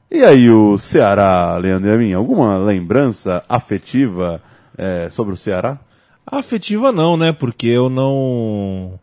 E 0.10 0.24
aí, 0.24 0.50
o 0.50 0.78
Ceará, 0.78 1.58
Leandro 1.58 1.90
e 1.90 1.94
a 1.94 1.98
mim, 1.98 2.14
alguma 2.14 2.58
lembrança 2.58 3.44
afetiva 3.50 4.42
eh, 4.78 5.08
sobre 5.10 5.34
o 5.34 5.38
Ceará? 5.38 5.80
Afetiva 6.26 6.92
não, 6.92 7.18
né? 7.18 7.34
Porque 7.34 7.68
eu 7.68 7.90
não 7.90 9.00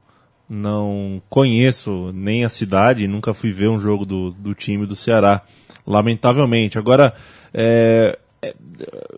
não 0.49 1.23
conheço 1.31 2.11
nem 2.13 2.45
a 2.45 2.49
cidade, 2.49 3.07
nunca 3.07 3.33
fui 3.33 3.53
ver 3.53 3.69
um 3.69 3.79
jogo 3.79 4.05
do, 4.05 4.33
do 4.33 4.53
time 4.53 4.85
do 4.85 4.97
Ceará, 4.97 5.43
lamentavelmente. 5.87 6.77
Agora, 6.77 7.15
é, 7.55 8.19
é, 8.43 8.55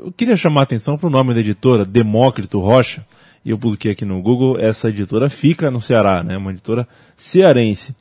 eu 0.05 0.13
queria 0.13 0.37
chamar 0.37 0.61
a 0.61 0.65
atenção 0.65 0.99
para 0.99 1.07
o 1.07 1.11
nome 1.11 1.33
da 1.33 1.41
editora, 1.41 1.87
Demócrito 1.87 2.61
Rocha, 2.61 3.07
e 3.45 3.51
eu 3.51 3.57
busquei 3.57 3.93
aqui 3.93 4.05
no 4.05 4.21
Google, 4.23 4.59
essa 4.59 4.89
editora 4.89 5.29
fica 5.29 5.71
no 5.71 5.81
Ceará, 5.81 6.23
né? 6.23 6.37
Uma 6.37 6.51
editora 6.51 6.87
cearense. 7.17 7.95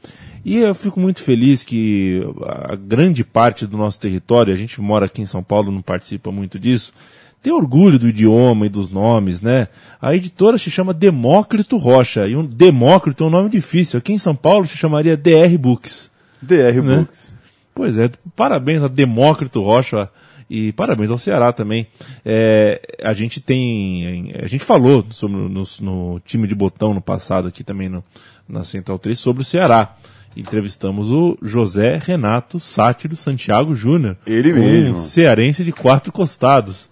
E 0.43 0.57
eu 0.57 0.73
fico 0.73 0.99
muito 0.99 1.21
feliz 1.21 1.63
que 1.63 2.21
a 2.67 2.75
grande 2.75 3.23
parte 3.23 3.67
do 3.67 3.77
nosso 3.77 3.99
território, 3.99 4.53
a 4.53 4.57
gente 4.57 4.81
mora 4.81 5.05
aqui 5.05 5.21
em 5.21 5.25
São 5.25 5.43
Paulo, 5.43 5.71
não 5.71 5.81
participa 5.81 6.31
muito 6.31 6.57
disso, 6.57 6.93
tem 7.41 7.53
orgulho 7.53 7.97
do 7.97 8.07
idioma 8.07 8.65
e 8.65 8.69
dos 8.69 8.89
nomes, 8.89 9.41
né? 9.41 9.67
A 9.99 10.15
editora 10.15 10.57
se 10.57 10.69
chama 10.69 10.93
Demócrito 10.93 11.77
Rocha, 11.77 12.27
e 12.27 12.35
um 12.35 12.45
Demócrito 12.45 13.23
é 13.23 13.27
um 13.27 13.31
nome 13.31 13.49
difícil. 13.49 13.97
Aqui 13.97 14.13
em 14.13 14.17
São 14.17 14.35
Paulo 14.35 14.67
se 14.67 14.77
chamaria 14.77 15.17
DR 15.17 15.57
Books. 15.59 16.09
DR 16.41 16.81
Né? 16.83 16.97
Books. 16.97 17.33
Pois 17.73 17.97
é, 17.97 18.11
parabéns 18.35 18.83
a 18.83 18.87
Demócrito 18.87 19.61
Rocha 19.61 20.09
e 20.53 20.73
parabéns 20.73 21.09
ao 21.09 21.17
Ceará 21.17 21.53
também. 21.53 21.87
É, 22.25 22.81
a 23.01 23.13
gente 23.13 23.39
tem. 23.39 24.33
A 24.43 24.47
gente 24.47 24.65
falou 24.65 25.05
sobre 25.09 25.37
no, 25.37 25.63
no 25.79 26.19
time 26.25 26.45
de 26.45 26.53
botão 26.53 26.93
no 26.93 27.01
passado 27.01 27.47
aqui 27.47 27.63
também 27.63 27.87
no, 27.87 28.03
na 28.49 28.65
Central 28.65 28.99
3 28.99 29.17
sobre 29.17 29.43
o 29.43 29.45
Ceará. 29.45 29.95
Entrevistamos 30.35 31.09
o 31.09 31.37
José 31.41 31.97
Renato 31.97 32.59
Sátiro 32.59 33.15
Santiago 33.15 33.73
Júnior. 33.73 34.17
Ele 34.27 34.51
um 34.51 34.55
mesmo. 34.57 34.95
cearense 34.97 35.63
de 35.63 35.71
quatro 35.71 36.11
costados. 36.11 36.89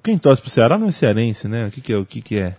Quem 0.00 0.16
torce 0.16 0.40
pro 0.40 0.48
Ceará 0.48 0.78
não 0.78 0.86
é 0.86 0.92
cearense, 0.92 1.48
né? 1.48 1.66
O 1.66 1.70
que, 1.72 1.80
que 1.80 1.92
é? 1.92 1.96
O 1.96 2.06
que, 2.06 2.22
que 2.22 2.38
é? 2.38 2.54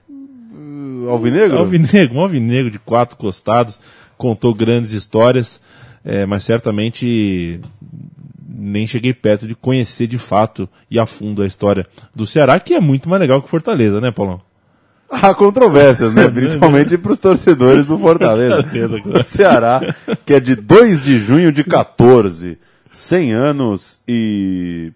Alvinegro? 1.09 1.57
Alvinegro, 1.57 2.17
um 2.17 2.19
alvinegro 2.19 2.69
de 2.69 2.79
quatro 2.79 3.15
costados, 3.15 3.79
contou 4.17 4.53
grandes 4.53 4.91
histórias, 4.91 5.61
é, 6.03 6.25
mas 6.25 6.43
certamente 6.43 7.61
nem 8.57 8.87
cheguei 8.87 9.13
perto 9.13 9.47
de 9.47 9.53
conhecer 9.53 10.07
de 10.07 10.17
fato 10.17 10.67
e 10.89 10.97
a 10.97 11.05
fundo 11.05 11.43
a 11.43 11.47
história 11.47 11.85
do 12.13 12.25
Ceará, 12.25 12.59
que 12.59 12.73
é 12.73 12.79
muito 12.79 13.07
mais 13.07 13.21
legal 13.21 13.41
que 13.41 13.49
Fortaleza, 13.49 14.01
né, 14.01 14.11
Paulão? 14.11 14.41
Há 15.09 15.33
controvérsias, 15.33 16.15
né? 16.15 16.27
Principalmente 16.29 16.97
para 16.97 17.11
os 17.11 17.19
torcedores 17.19 17.85
do 17.85 17.97
Fortaleza. 17.99 18.65
O 19.05 19.23
Ceará, 19.23 19.79
que 20.25 20.33
é 20.33 20.39
de 20.39 20.55
2 20.55 21.03
de 21.03 21.19
junho 21.19 21.51
de 21.51 21.63
14, 21.63 22.57
100 22.91 23.33
anos 23.33 23.99
e 24.07 24.91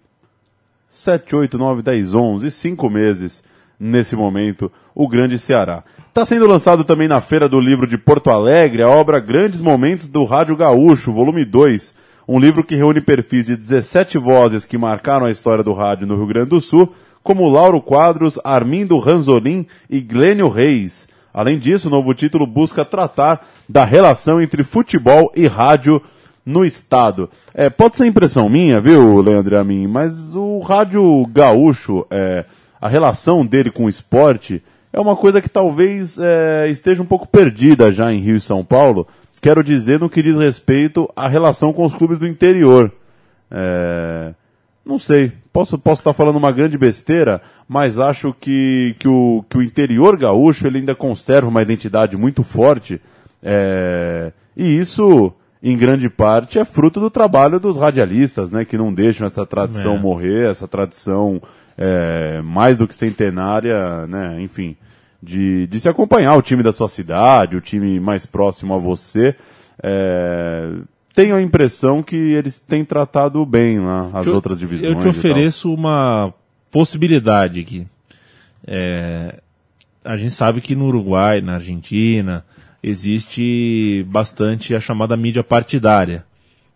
7, 0.90 1.36
8, 1.36 1.56
9, 1.56 1.82
10, 1.82 2.14
11, 2.14 2.50
5 2.50 2.90
meses 2.90 3.44
nesse 3.78 4.14
momento, 4.14 4.70
o 4.94 5.08
Grande 5.08 5.38
Ceará. 5.38 5.82
Está 6.08 6.24
sendo 6.24 6.46
lançado 6.46 6.84
também 6.84 7.08
na 7.08 7.20
Feira 7.20 7.48
do 7.48 7.58
Livro 7.58 7.86
de 7.86 7.96
Porto 7.96 8.28
Alegre 8.28 8.82
a 8.82 8.88
obra 8.88 9.18
Grandes 9.18 9.60
Momentos 9.60 10.08
do 10.08 10.24
Rádio 10.24 10.54
Gaúcho, 10.54 11.12
volume 11.12 11.44
2, 11.44 11.94
um 12.34 12.40
livro 12.40 12.64
que 12.64 12.74
reúne 12.74 12.98
perfis 12.98 13.44
de 13.44 13.56
17 13.56 14.16
vozes 14.16 14.64
que 14.64 14.78
marcaram 14.78 15.26
a 15.26 15.30
história 15.30 15.62
do 15.62 15.74
rádio 15.74 16.06
no 16.06 16.16
Rio 16.16 16.26
Grande 16.26 16.48
do 16.48 16.62
Sul, 16.62 16.90
como 17.22 17.46
Lauro 17.46 17.78
Quadros, 17.78 18.40
Armindo 18.42 18.98
Ranzolin 18.98 19.66
e 19.90 20.00
Glênio 20.00 20.48
Reis. 20.48 21.10
Além 21.34 21.58
disso, 21.58 21.88
o 21.88 21.90
novo 21.90 22.14
título 22.14 22.46
busca 22.46 22.86
tratar 22.86 23.46
da 23.68 23.84
relação 23.84 24.40
entre 24.40 24.64
futebol 24.64 25.30
e 25.36 25.46
rádio 25.46 26.00
no 26.44 26.64
estado. 26.64 27.28
É, 27.52 27.68
pode 27.68 27.98
ser 27.98 28.06
impressão 28.06 28.48
minha, 28.48 28.80
viu, 28.80 29.20
Leandro 29.20 29.58
a 29.58 29.62
mim, 29.62 29.86
mas 29.86 30.34
o 30.34 30.60
rádio 30.60 31.26
gaúcho, 31.26 32.06
é, 32.10 32.46
a 32.80 32.88
relação 32.88 33.44
dele 33.44 33.70
com 33.70 33.84
o 33.84 33.90
esporte 33.90 34.62
é 34.90 34.98
uma 34.98 35.16
coisa 35.16 35.42
que 35.42 35.50
talvez 35.50 36.18
é, 36.18 36.66
esteja 36.70 37.02
um 37.02 37.06
pouco 37.06 37.28
perdida 37.28 37.92
já 37.92 38.10
em 38.10 38.20
Rio 38.20 38.36
e 38.36 38.40
São 38.40 38.64
Paulo. 38.64 39.06
Quero 39.42 39.62
dizer 39.64 39.98
no 39.98 40.08
que 40.08 40.22
diz 40.22 40.36
respeito 40.36 41.10
à 41.16 41.26
relação 41.26 41.72
com 41.72 41.84
os 41.84 41.92
clubes 41.92 42.20
do 42.20 42.28
interior. 42.28 42.92
É, 43.50 44.32
não 44.86 45.00
sei, 45.00 45.32
posso, 45.52 45.76
posso 45.76 46.00
estar 46.00 46.12
falando 46.12 46.36
uma 46.36 46.52
grande 46.52 46.78
besteira, 46.78 47.42
mas 47.68 47.98
acho 47.98 48.32
que, 48.32 48.94
que, 49.00 49.08
o, 49.08 49.44
que 49.50 49.58
o 49.58 49.62
interior 49.62 50.16
gaúcho 50.16 50.66
ele 50.66 50.78
ainda 50.78 50.94
conserva 50.94 51.48
uma 51.48 51.60
identidade 51.60 52.16
muito 52.16 52.44
forte. 52.44 53.00
é, 53.42 54.32
e 54.56 54.78
isso, 54.78 55.32
em 55.60 55.76
grande 55.76 56.08
parte, 56.08 56.58
é 56.60 56.64
fruto 56.64 57.00
do 57.00 57.10
trabalho 57.10 57.58
dos 57.58 57.76
radialistas, 57.76 58.52
né, 58.52 58.64
que 58.64 58.78
não 58.78 58.94
deixam 58.94 59.26
essa 59.26 59.44
tradição 59.44 59.96
É. 59.96 59.98
morrer, 59.98 60.50
essa 60.50 60.68
tradição 60.68 61.42
é, 61.76 62.40
mais 62.42 62.76
do 62.76 62.86
que 62.86 62.94
centenária, 62.94 64.06
né, 64.06 64.40
enfim, 64.40 64.76
de, 65.22 65.66
de 65.68 65.80
se 65.80 65.88
acompanhar 65.88 66.34
o 66.36 66.42
time 66.42 66.62
da 66.62 66.72
sua 66.72 66.88
cidade, 66.88 67.56
o 67.56 67.60
time 67.60 68.00
mais 68.00 68.26
próximo 68.26 68.74
a 68.74 68.78
você. 68.78 69.34
É, 69.82 70.72
tenho 71.14 71.34
a 71.34 71.42
impressão 71.42 72.02
que 72.02 72.16
eles 72.16 72.58
têm 72.58 72.84
tratado 72.84 73.44
bem 73.46 73.78
lá 73.80 74.10
as 74.12 74.26
Eu- 74.26 74.34
outras 74.34 74.58
divisões. 74.58 74.90
Eu 74.90 74.98
te 74.98 75.06
ofereço 75.08 75.72
uma 75.72 76.32
possibilidade 76.70 77.60
aqui. 77.60 77.86
É, 78.66 79.40
a 80.04 80.16
gente 80.16 80.30
sabe 80.32 80.60
que 80.60 80.74
no 80.74 80.86
Uruguai, 80.86 81.40
na 81.40 81.54
Argentina, 81.54 82.44
existe 82.82 84.04
bastante 84.08 84.74
a 84.74 84.80
chamada 84.80 85.16
mídia 85.16 85.44
partidária, 85.44 86.24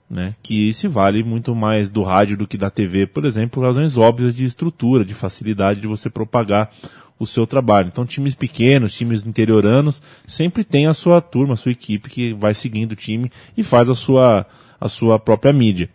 né? 0.08 0.34
que 0.42 0.72
se 0.72 0.86
vale 0.86 1.22
muito 1.24 1.54
mais 1.54 1.90
do 1.90 2.02
rádio 2.02 2.36
do 2.36 2.46
que 2.46 2.56
da 2.56 2.70
TV, 2.70 3.06
por 3.06 3.24
exemplo, 3.24 3.60
por 3.60 3.64
razões 3.64 3.96
óbvias 3.96 4.34
de 4.34 4.44
estrutura, 4.44 5.04
de 5.04 5.14
facilidade 5.14 5.80
de 5.80 5.86
você 5.86 6.08
propagar 6.10 6.70
o 7.18 7.26
seu 7.26 7.46
trabalho. 7.46 7.88
Então, 7.88 8.04
times 8.04 8.34
pequenos, 8.34 8.94
times 8.94 9.24
interioranos, 9.24 10.02
sempre 10.26 10.62
tem 10.64 10.86
a 10.86 10.94
sua 10.94 11.20
turma, 11.20 11.54
a 11.54 11.56
sua 11.56 11.72
equipe 11.72 12.10
que 12.10 12.34
vai 12.34 12.52
seguindo 12.54 12.92
o 12.92 12.96
time 12.96 13.30
e 13.56 13.62
faz 13.62 13.88
a 13.88 13.94
sua, 13.94 14.46
a 14.80 14.88
sua 14.88 15.18
própria 15.18 15.52
mídia. 15.52 15.88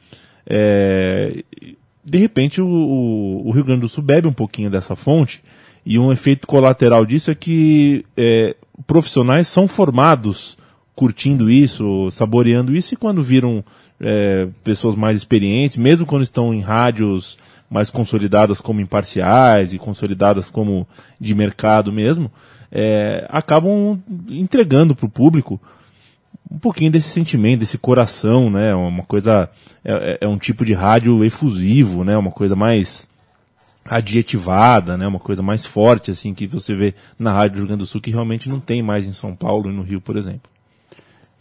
É, 0.47 1.43
de 2.03 2.17
repente, 2.17 2.61
o, 2.61 2.67
o- 3.45 3.51
Rio 3.51 3.63
Grande 3.63 3.81
do 3.81 3.89
Sul 3.89 4.03
bebe 4.03 4.27
um 4.27 4.33
pouquinho 4.33 4.69
dessa 4.69 4.95
fonte 4.95 5.41
e 5.85 5.97
um 5.99 6.11
efeito 6.11 6.47
colateral 6.47 7.05
disso 7.05 7.29
é 7.31 7.35
que 7.35 8.03
é, 8.17 8.55
profissionais 8.87 9.47
são 9.47 9.67
formados 9.67 10.57
curtindo 10.95 11.49
isso, 11.49 12.09
saboreando 12.11 12.75
isso, 12.75 12.93
e 12.93 12.97
quando 12.97 13.23
viram 13.23 13.63
é, 13.99 14.47
pessoas 14.63 14.95
mais 14.95 15.17
experientes, 15.17 15.77
mesmo 15.77 16.05
quando 16.05 16.23
estão 16.23 16.53
em 16.53 16.59
rádios 16.59 17.37
mais 17.71 17.89
consolidadas 17.89 18.59
como 18.59 18.81
imparciais 18.81 19.71
e 19.71 19.77
consolidadas 19.77 20.49
como 20.49 20.85
de 21.17 21.33
mercado 21.33 21.89
mesmo, 21.89 22.29
é, 22.69 23.25
acabam 23.29 23.97
entregando 24.27 24.93
para 24.93 25.05
o 25.05 25.09
público 25.09 25.59
um 26.51 26.59
pouquinho 26.59 26.91
desse 26.91 27.07
sentimento, 27.07 27.61
desse 27.61 27.77
coração, 27.77 28.49
né? 28.49 28.75
Uma 28.75 29.03
coisa 29.03 29.49
é, 29.85 29.93
é, 29.93 30.17
é 30.25 30.27
um 30.27 30.37
tipo 30.37 30.65
de 30.65 30.73
rádio 30.73 31.23
efusivo, 31.23 32.03
né? 32.03 32.17
Uma 32.17 32.31
coisa 32.31 32.57
mais 32.57 33.09
adjetivada, 33.85 34.97
né? 34.97 35.07
Uma 35.07 35.19
coisa 35.19 35.41
mais 35.41 35.65
forte 35.65 36.11
assim 36.11 36.33
que 36.33 36.45
você 36.45 36.75
vê 36.75 36.93
na 37.17 37.31
rádio 37.31 37.51
do 37.51 37.57
Rio 37.59 37.67
Grande 37.67 37.79
do 37.79 37.85
Sul 37.85 38.01
que 38.01 38.11
realmente 38.11 38.49
não 38.49 38.59
tem 38.59 38.83
mais 38.83 39.07
em 39.07 39.13
São 39.13 39.33
Paulo 39.33 39.71
e 39.71 39.73
no 39.73 39.81
Rio, 39.81 40.01
por 40.01 40.17
exemplo. 40.17 40.51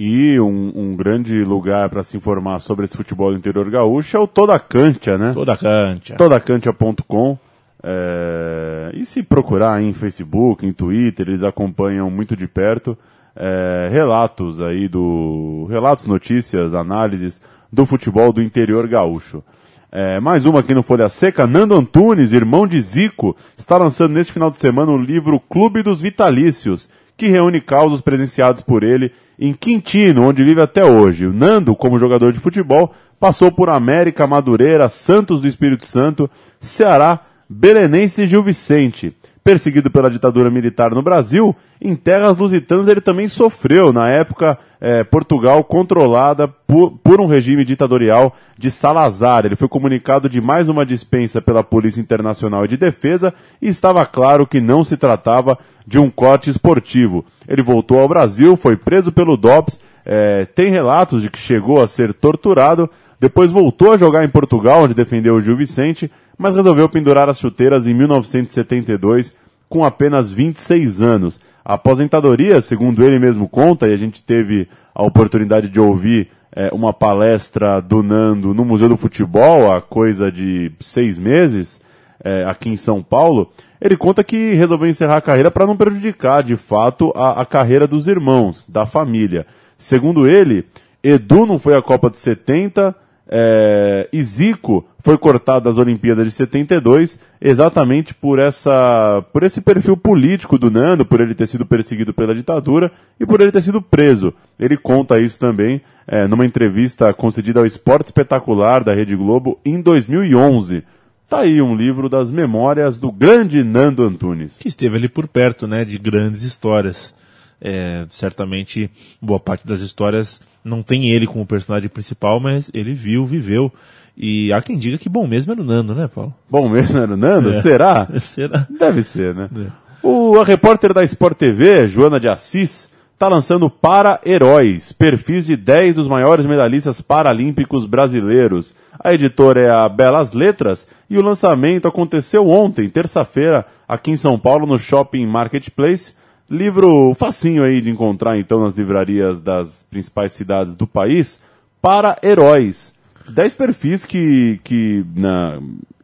E 0.02 0.40
um, 0.40 0.72
um 0.74 0.96
grande 0.96 1.44
lugar 1.44 1.90
para 1.90 2.02
se 2.02 2.16
informar 2.16 2.58
sobre 2.58 2.86
esse 2.86 2.96
futebol 2.96 3.32
do 3.32 3.36
interior 3.36 3.68
gaúcho 3.68 4.16
é 4.16 4.20
o 4.20 4.26
Toda 4.26 4.58
Cantia, 4.58 5.18
né? 5.18 5.32
Toda 5.34 5.54
Cantia. 5.54 6.16
Todacantia.com. 6.16 7.36
É... 7.82 8.92
E 8.94 9.04
se 9.04 9.22
procurar 9.22 9.82
em 9.82 9.92
Facebook, 9.92 10.66
em 10.66 10.72
Twitter, 10.72 11.28
eles 11.28 11.42
acompanham 11.42 12.10
muito 12.10 12.34
de 12.34 12.48
perto 12.48 12.96
é, 13.36 13.90
relatos 13.92 14.62
aí 14.62 14.88
do. 14.88 15.66
relatos, 15.68 16.06
notícias, 16.06 16.74
análises 16.74 17.38
do 17.70 17.84
futebol 17.84 18.32
do 18.32 18.40
interior 18.40 18.88
gaúcho. 18.88 19.44
É, 19.92 20.18
mais 20.18 20.46
uma 20.46 20.60
aqui 20.60 20.72
no 20.72 20.82
Folha 20.82 21.10
Seca, 21.10 21.46
Nando 21.46 21.74
Antunes, 21.74 22.32
irmão 22.32 22.66
de 22.66 22.80
Zico, 22.80 23.36
está 23.54 23.76
lançando 23.76 24.14
neste 24.14 24.32
final 24.32 24.50
de 24.50 24.56
semana 24.56 24.92
o 24.92 24.96
livro 24.96 25.38
Clube 25.38 25.82
dos 25.82 26.00
Vitalícios, 26.00 26.88
que 27.18 27.26
reúne 27.26 27.60
causos 27.60 28.00
presenciados 28.00 28.62
por 28.62 28.82
ele 28.82 29.12
em 29.40 29.54
Quintino, 29.54 30.28
onde 30.28 30.44
vive 30.44 30.60
até 30.60 30.84
hoje. 30.84 31.26
O 31.26 31.32
Nando, 31.32 31.74
como 31.74 31.98
jogador 31.98 32.30
de 32.30 32.38
futebol, 32.38 32.94
passou 33.18 33.50
por 33.50 33.70
América, 33.70 34.26
Madureira, 34.26 34.86
Santos 34.86 35.40
do 35.40 35.48
Espírito 35.48 35.86
Santo, 35.86 36.30
Ceará, 36.60 37.20
Belenense 37.48 38.22
e 38.22 38.26
Gil 38.26 38.42
Vicente. 38.42 39.16
Perseguido 39.42 39.90
pela 39.90 40.10
ditadura 40.10 40.50
militar 40.50 40.90
no 40.90 41.02
Brasil, 41.02 41.56
em 41.80 41.96
terras 41.96 42.36
lusitanas 42.36 42.86
ele 42.88 43.00
também 43.00 43.26
sofreu, 43.26 43.90
na 43.90 44.10
época, 44.10 44.58
é, 44.78 45.02
Portugal 45.02 45.64
controlada 45.64 46.46
por, 46.46 46.92
por, 47.02 47.20
um 47.20 47.26
regime 47.26 47.64
ditatorial 47.64 48.36
de 48.58 48.70
Salazar. 48.70 49.46
Ele 49.46 49.56
foi 49.56 49.66
comunicado 49.66 50.28
de 50.28 50.42
mais 50.42 50.68
uma 50.68 50.84
dispensa 50.84 51.40
pela 51.40 51.64
Polícia 51.64 52.00
Internacional 52.00 52.66
de 52.66 52.76
Defesa 52.76 53.32
e 53.62 53.68
estava 53.68 54.04
claro 54.04 54.46
que 54.46 54.60
não 54.60 54.84
se 54.84 54.96
tratava 54.96 55.58
de 55.86 55.98
um 55.98 56.10
corte 56.10 56.50
esportivo. 56.50 57.24
Ele 57.48 57.62
voltou 57.62 57.98
ao 57.98 58.08
Brasil, 58.08 58.56
foi 58.56 58.76
preso 58.76 59.10
pelo 59.10 59.36
DOPS, 59.36 59.80
é, 60.04 60.44
tem 60.44 60.70
relatos 60.70 61.22
de 61.22 61.30
que 61.30 61.38
chegou 61.38 61.82
a 61.82 61.88
ser 61.88 62.12
torturado, 62.12 62.90
depois 63.20 63.50
voltou 63.50 63.92
a 63.92 63.98
jogar 63.98 64.24
em 64.24 64.28
Portugal, 64.28 64.84
onde 64.84 64.94
defendeu 64.94 65.34
o 65.34 65.40
Gil 65.42 65.56
Vicente, 65.56 66.10
mas 66.38 66.56
resolveu 66.56 66.88
pendurar 66.88 67.28
as 67.28 67.38
chuteiras 67.38 67.86
em 67.86 67.92
1972 67.92 69.34
com 69.68 69.84
apenas 69.84 70.32
26 70.32 71.02
anos. 71.02 71.40
A 71.62 71.74
aposentadoria, 71.74 72.62
segundo 72.62 73.04
ele 73.04 73.18
mesmo 73.18 73.46
conta, 73.46 73.86
e 73.86 73.92
a 73.92 73.96
gente 73.96 74.22
teve 74.22 74.66
a 74.94 75.04
oportunidade 75.04 75.68
de 75.68 75.78
ouvir 75.78 76.30
é, 76.50 76.70
uma 76.72 76.94
palestra 76.94 77.80
do 77.80 78.02
Nando 78.02 78.54
no 78.54 78.64
Museu 78.64 78.88
do 78.88 78.96
Futebol 78.96 79.70
há 79.70 79.82
coisa 79.82 80.32
de 80.32 80.72
seis 80.80 81.18
meses, 81.18 81.80
é, 82.24 82.44
aqui 82.44 82.70
em 82.70 82.76
São 82.76 83.02
Paulo, 83.02 83.52
ele 83.80 83.96
conta 83.96 84.24
que 84.24 84.54
resolveu 84.54 84.88
encerrar 84.88 85.18
a 85.18 85.22
carreira 85.22 85.50
para 85.50 85.66
não 85.66 85.76
prejudicar, 85.76 86.42
de 86.42 86.56
fato, 86.56 87.12
a, 87.14 87.42
a 87.42 87.46
carreira 87.46 87.86
dos 87.86 88.08
irmãos, 88.08 88.66
da 88.68 88.86
família. 88.86 89.46
Segundo 89.78 90.26
ele, 90.26 90.66
Edu 91.02 91.46
não 91.46 91.58
foi 91.58 91.74
à 91.76 91.80
Copa 91.82 92.10
de 92.10 92.18
70, 92.18 92.94
é, 93.32 94.08
e 94.12 94.20
Zico 94.24 94.84
foi 94.98 95.16
cortado 95.16 95.66
das 95.66 95.78
Olimpíadas 95.78 96.26
de 96.26 96.32
72 96.32 97.16
exatamente 97.40 98.12
por 98.12 98.40
essa 98.40 99.24
por 99.32 99.44
esse 99.44 99.60
perfil 99.60 99.96
político 99.96 100.58
do 100.58 100.68
Nando, 100.68 101.06
por 101.06 101.20
ele 101.20 101.32
ter 101.32 101.46
sido 101.46 101.64
perseguido 101.64 102.12
pela 102.12 102.34
ditadura 102.34 102.90
e 103.20 103.24
por 103.24 103.40
ele 103.40 103.52
ter 103.52 103.62
sido 103.62 103.80
preso. 103.80 104.34
Ele 104.58 104.76
conta 104.76 105.20
isso 105.20 105.38
também 105.38 105.80
é, 106.08 106.26
numa 106.26 106.44
entrevista 106.44 107.14
concedida 107.14 107.60
ao 107.60 107.66
Esporte 107.66 108.06
Espetacular 108.06 108.82
da 108.82 108.92
Rede 108.92 109.14
Globo 109.14 109.60
em 109.64 109.80
2011. 109.80 110.82
Tá 111.28 111.42
aí 111.42 111.62
um 111.62 111.76
livro 111.76 112.08
das 112.08 112.32
memórias 112.32 112.98
do 112.98 113.12
grande 113.12 113.62
Nando 113.62 114.02
Antunes. 114.02 114.58
Que 114.58 114.66
esteve 114.66 114.96
ali 114.96 115.08
por 115.08 115.28
perto, 115.28 115.68
né, 115.68 115.84
de 115.84 115.96
grandes 115.96 116.42
histórias. 116.42 117.14
É, 117.60 118.06
certamente, 118.08 118.90
boa 119.22 119.38
parte 119.38 119.64
das 119.64 119.78
histórias 119.78 120.40
não 120.64 120.82
tem 120.82 121.10
ele 121.10 121.26
como 121.26 121.46
personagem 121.46 121.88
principal, 121.88 122.40
mas 122.40 122.70
ele 122.74 122.94
viu, 122.94 123.24
viveu. 123.24 123.72
E 124.16 124.52
há 124.52 124.60
quem 124.60 124.78
diga 124.78 124.98
que 124.98 125.08
bom 125.08 125.26
mesmo 125.26 125.52
era 125.52 125.62
o 125.62 125.64
Nando, 125.64 125.94
né, 125.94 126.08
Paulo? 126.08 126.34
Bom 126.48 126.68
mesmo 126.68 126.98
era 126.98 127.14
o 127.14 127.16
Nando? 127.16 127.50
É. 127.50 127.60
Será? 127.60 128.06
Será? 128.20 128.66
Deve 128.68 129.02
ser, 129.02 129.34
né? 129.34 129.48
É. 129.56 129.70
O, 130.02 130.38
a 130.38 130.44
repórter 130.44 130.92
da 130.92 131.04
Sport 131.04 131.36
TV, 131.36 131.86
Joana 131.86 132.18
de 132.18 132.28
Assis, 132.28 132.90
está 133.20 133.28
lançando 133.28 133.68
Para 133.68 134.18
Heróis, 134.24 134.92
perfis 134.92 135.44
de 135.44 135.54
10 135.54 135.94
dos 135.94 136.08
maiores 136.08 136.46
medalhistas 136.46 137.02
paralímpicos 137.02 137.84
brasileiros. 137.84 138.74
A 138.98 139.12
editora 139.12 139.60
é 139.60 139.70
a 139.70 139.86
Belas 139.88 140.32
Letras 140.32 140.88
e 141.08 141.18
o 141.18 141.22
lançamento 141.22 141.86
aconteceu 141.86 142.48
ontem, 142.48 142.88
terça-feira, 142.88 143.66
aqui 143.86 144.10
em 144.10 144.16
São 144.16 144.38
Paulo, 144.38 144.66
no 144.66 144.78
Shopping 144.78 145.26
Marketplace. 145.26 146.14
Livro 146.50 147.14
facinho 147.14 147.62
aí 147.62 147.80
de 147.80 147.90
encontrar 147.90 148.36
então 148.36 148.60
nas 148.60 148.74
livrarias 148.74 149.40
das 149.40 149.84
principais 149.88 150.32
cidades 150.32 150.74
do 150.74 150.84
país 150.84 151.40
para 151.80 152.18
heróis. 152.22 152.92
Dez 153.28 153.54
perfis 153.54 154.04
que, 154.04 154.58
que 154.64 155.04
na, 155.14 155.60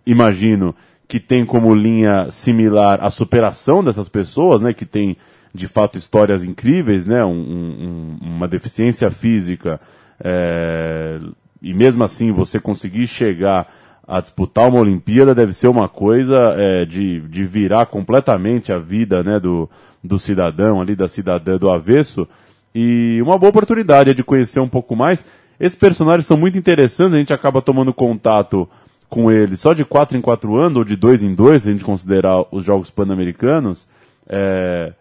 imagino 0.07 0.73
que 1.09 1.19
tem 1.19 1.45
como 1.45 1.75
linha 1.75 2.31
similar 2.31 3.03
a 3.03 3.11
superação 3.11 3.83
dessas 3.83 4.09
pessoas, 4.09 4.61
né? 4.61 4.73
Que 4.73 4.87
tem 4.87 5.17
de 5.53 5.67
fato 5.67 5.99
histórias 5.99 6.45
incríveis, 6.45 7.05
né? 7.05 7.25
Um, 7.25 7.31
um, 7.31 8.19
uma 8.21 8.47
deficiência 8.47 9.11
física 9.11 9.81
é, 10.21 11.19
e 11.61 11.75
mesmo 11.75 12.05
assim 12.05 12.31
você 12.31 12.61
conseguir 12.61 13.09
chegar 13.09 13.67
a 14.07 14.21
disputar 14.21 14.69
uma 14.69 14.81
Olimpíada 14.81 15.35
deve 15.35 15.53
ser 15.53 15.69
uma 15.69 15.89
coisa 15.89 16.55
é, 16.57 16.85
de, 16.85 17.21
de 17.21 17.45
virar 17.45 17.87
completamente 17.87 18.73
a 18.73 18.79
vida 18.79 19.23
né, 19.23 19.41
do, 19.41 19.69
do 20.03 20.19
cidadão 20.19 20.81
ali, 20.81 20.95
da 20.95 21.09
cidadã 21.09 21.57
do 21.57 21.71
avesso. 21.71 22.29
E 22.75 23.21
uma 23.23 23.37
boa 23.37 23.51
oportunidade 23.51 24.11
é 24.11 24.15
de 24.15 24.23
conhecer 24.23 24.61
um 24.61 24.69
pouco 24.69 24.95
mais. 24.95 25.25
Esses 25.59 25.77
personagens 25.77 26.27
são 26.27 26.37
muito 26.37 26.57
interessantes, 26.57 27.15
a 27.15 27.19
gente 27.19 27.33
acaba 27.33 27.61
tomando 27.61 27.93
contato 27.93 28.69
com 29.09 29.31
eles 29.31 29.61
só 29.61 29.73
de 29.73 29.85
4 29.85 30.17
em 30.17 30.21
4 30.21 30.57
anos, 30.57 30.79
ou 30.79 30.85
de 30.85 30.97
2 30.97 31.23
em 31.23 31.35
2, 31.35 31.63
se 31.63 31.69
a 31.69 31.73
gente 31.73 31.85
considerar 31.85 32.45
os 32.53 32.65
Jogos 32.65 32.91
Pan-Americanos. 32.91 33.89
É... 34.29 34.93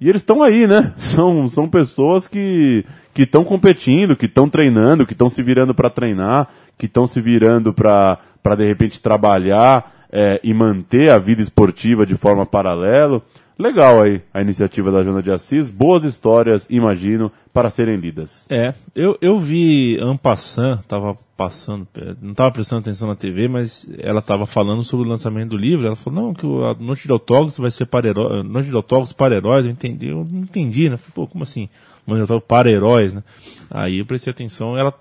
E 0.00 0.08
eles 0.08 0.22
estão 0.22 0.42
aí, 0.42 0.66
né? 0.66 0.92
São, 0.98 1.48
são 1.48 1.68
pessoas 1.68 2.26
que 2.28 2.84
estão 3.16 3.44
competindo, 3.44 4.16
que 4.16 4.26
estão 4.26 4.48
treinando, 4.48 5.04
que 5.04 5.12
estão 5.12 5.28
se 5.28 5.42
virando 5.42 5.74
para 5.74 5.90
treinar, 5.90 6.48
que 6.76 6.86
estão 6.86 7.06
se 7.06 7.20
virando 7.20 7.72
para 7.72 8.18
de 8.56 8.66
repente 8.66 9.02
trabalhar 9.02 9.92
é, 10.10 10.40
e 10.42 10.54
manter 10.54 11.10
a 11.10 11.18
vida 11.18 11.42
esportiva 11.42 12.06
de 12.06 12.16
forma 12.16 12.46
paralela. 12.46 13.20
Legal 13.58 14.00
aí 14.00 14.22
a 14.32 14.40
iniciativa 14.40 14.92
da 14.92 15.02
Joana 15.02 15.20
de 15.20 15.32
Assis, 15.32 15.68
boas 15.68 16.04
histórias, 16.04 16.68
imagino, 16.70 17.32
para 17.52 17.68
serem 17.68 17.96
lidas. 17.96 18.46
É, 18.48 18.72
eu, 18.94 19.18
eu 19.20 19.36
vi 19.36 19.98
Ampassan, 20.00 20.76
tava 20.86 21.18
passando, 21.36 21.88
não 22.22 22.30
estava 22.30 22.52
prestando 22.52 22.82
atenção 22.82 23.08
na 23.08 23.16
TV, 23.16 23.48
mas 23.48 23.88
ela 23.98 24.20
estava 24.20 24.46
falando 24.46 24.84
sobre 24.84 25.06
o 25.06 25.08
lançamento 25.08 25.50
do 25.50 25.56
livro, 25.56 25.86
ela 25.86 25.96
falou, 25.96 26.22
não, 26.22 26.34
que 26.34 26.46
a 26.46 26.74
Noite 26.80 27.06
de 27.06 27.12
Autógrafos 27.12 27.58
vai 27.58 27.72
ser 27.72 27.86
para 27.86 28.06
heróis, 28.06 28.44
Noite 28.44 28.70
de 28.70 28.76
Autógrafos 28.76 29.12
para 29.12 29.34
heróis, 29.34 29.64
eu 29.64 29.72
entendi, 29.72 30.06
eu 30.06 30.24
não 30.24 30.42
entendi, 30.42 30.88
né? 30.88 30.96
Falei, 30.96 31.12
Pô, 31.12 31.26
como 31.26 31.42
assim? 31.42 31.68
Noite 32.06 32.18
de 32.18 32.22
Autógrafos 32.22 32.48
para 32.48 32.70
heróis, 32.70 33.12
né? 33.12 33.24
Aí 33.68 33.98
eu 33.98 34.06
prestei 34.06 34.30
atenção, 34.30 34.78
ela 34.78 34.94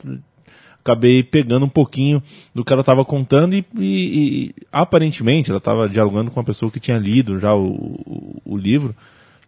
acabei 0.88 1.22
pegando 1.22 1.66
um 1.66 1.70
pouquinho 1.70 2.24
do 2.56 2.64
que 2.64 2.72
ela 2.72 2.82
estava 2.82 3.04
contando 3.04 3.54
e, 3.54 3.66
e, 3.78 3.84
e, 3.84 4.56
aparentemente 4.72 5.50
ela 5.50 5.58
estava 5.58 5.90
dialogando 5.90 6.32
com 6.32 6.40
uma 6.40 6.46
pessoa 6.46 6.72
que 6.72 6.80
tinha 6.80 6.98
lido 6.98 7.38
já 7.38 7.54
o, 7.54 8.00
o, 8.48 8.58
livro, 8.58 8.96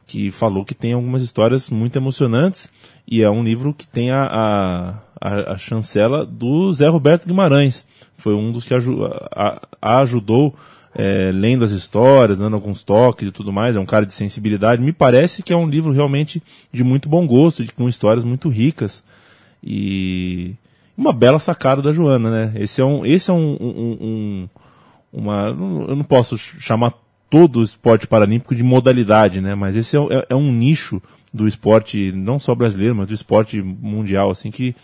que 0.06 0.32
falou 0.32 0.66
que 0.66 0.74
tem 0.74 0.94
algumas 0.94 1.22
histórias 1.22 1.70
muito 1.70 1.96
emocionantes 1.96 2.72
e 3.08 3.22
é 3.22 3.30
um 3.30 3.44
livro 3.44 3.74
que 3.74 3.88
tem 3.88 4.12
a, 4.12 4.24
a, 4.24 4.90
a, 5.22 5.54
a 5.54 5.58
chancela 5.58 6.26
do 6.26 6.72
Zé 6.74 6.88
Roberto 6.88 7.28
Guimarães. 7.28 7.86
Foi 8.18 8.34
um 8.34 8.52
dos 8.52 8.66
que 8.66 8.74
aju, 8.74 9.06
a, 9.06 9.62
a 9.82 10.00
ajudou 10.00 10.56
é, 10.94 11.32
lendo 11.34 11.64
as 11.64 11.72
histórias, 11.72 12.40
dando 12.40 12.56
alguns 12.56 12.84
toques 12.84 13.28
e 13.28 13.32
tudo 13.32 13.54
mais, 13.54 13.76
é 13.76 13.80
um 13.80 13.86
cara 13.86 14.06
de 14.06 14.14
sensibilidade. 14.14 14.82
Me 14.82 14.92
parece 14.92 15.44
que 15.44 15.54
é 15.54 15.56
um 15.56 15.68
livro 15.68 15.92
realmente 15.92 16.42
de 16.72 16.84
muito 16.84 17.08
bom 17.08 17.26
gosto, 17.26 17.64
de, 17.64 17.72
com 17.72 17.88
histórias 17.88 18.24
muito 18.24 18.50
ricas. 18.50 19.04
E 19.64 20.56
uma 20.98 21.14
bela 21.14 21.40
sacada 21.40 21.82
da 21.82 21.92
Joana, 21.92 22.30
né? 22.30 22.54
Esse 22.56 22.82
é 22.82 22.86
um, 22.86 23.06
esse 23.06 23.30
é 23.30 23.34
um, 23.34 23.58
um, 23.60 23.98
um 24.02 24.50
uma, 25.12 25.48
eu 25.48 25.96
não 25.96 26.04
posso 26.04 26.38
chamar 26.38 26.94
todo 27.30 27.60
o 27.60 27.64
esporte 27.64 28.08
paralímpico 28.08 28.56
de 28.56 28.64
modalidade, 28.64 29.40
né? 29.40 29.56
Mas 29.56 29.76
esse 29.76 29.96
é, 29.96 30.00
é, 30.00 30.26
é, 30.30 30.36
um 30.36 30.52
nicho 30.52 31.02
do 31.34 31.48
esporte, 31.48 32.12
não 32.12 32.40
só 32.40 32.56
brasileiro, 32.56 32.96
mas 32.96 33.08
do 33.08 33.14
esporte 33.14 33.62
mundial, 33.62 34.32
assim 34.32 34.50
que 34.50 34.76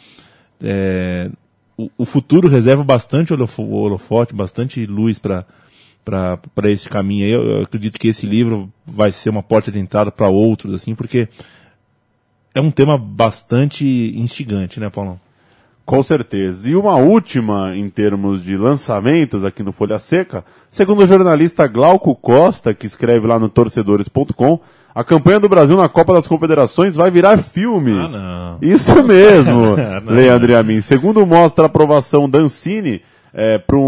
é, 0.61 1.29
o, 1.75 1.89
o, 1.97 2.05
futuro 2.05 2.47
reserva 2.47 2.83
bastante 2.83 3.33
holofote, 3.33 4.33
bastante 4.33 4.85
luz 4.85 5.19
para 5.19 5.45
para 6.05 6.69
esse 6.69 6.87
caminho 6.87 7.25
aí. 7.25 7.31
Eu, 7.31 7.43
eu 7.43 7.61
acredito 7.63 7.99
que 7.99 8.09
esse 8.09 8.27
livro 8.27 8.71
vai 8.85 9.11
ser 9.11 9.31
uma 9.31 9.41
porta 9.41 9.71
de 9.71 9.79
entrada 9.79 10.11
para 10.11 10.29
outros, 10.29 10.71
assim, 10.71 10.93
porque 10.93 11.27
é 12.53 12.61
um 12.61 12.69
tema 12.69 12.95
bastante 12.95 14.13
instigante, 14.15 14.79
né, 14.79 14.87
Paulão? 14.89 15.19
Com 15.85 16.01
certeza. 16.01 16.67
E 16.67 16.75
uma 16.75 16.95
última 16.95 17.75
em 17.75 17.87
termos 17.89 18.41
de 18.43 18.57
lançamentos 18.57 19.45
aqui 19.45 19.61
no 19.61 19.71
Folha 19.71 19.99
Seca, 19.99 20.43
segundo 20.71 21.03
o 21.03 21.05
jornalista 21.05 21.67
Glauco 21.67 22.15
Costa, 22.15 22.73
que 22.73 22.87
escreve 22.87 23.27
lá 23.27 23.37
no 23.37 23.47
torcedores.com, 23.47 24.59
a 24.95 25.03
campanha 25.03 25.39
do 25.39 25.47
Brasil 25.47 25.77
na 25.77 25.87
Copa 25.87 26.13
das 26.13 26.25
Confederações 26.25 26.95
vai 26.95 27.11
virar 27.11 27.37
filme. 27.37 27.91
Ah, 27.91 28.07
não. 28.07 28.57
Isso 28.61 28.95
mesmo, 29.03 29.75
Não. 30.03 30.13
Leandro 30.15 30.51
e 30.51 30.55
a 30.55 30.63
mim. 30.63 30.81
Segundo 30.81 31.23
mostra 31.25 31.65
a 31.65 31.67
aprovação 31.67 32.27
da 32.27 32.39
Ancine 32.39 33.01
é, 33.31 33.57
para 33.57 33.77
um, 33.77 33.81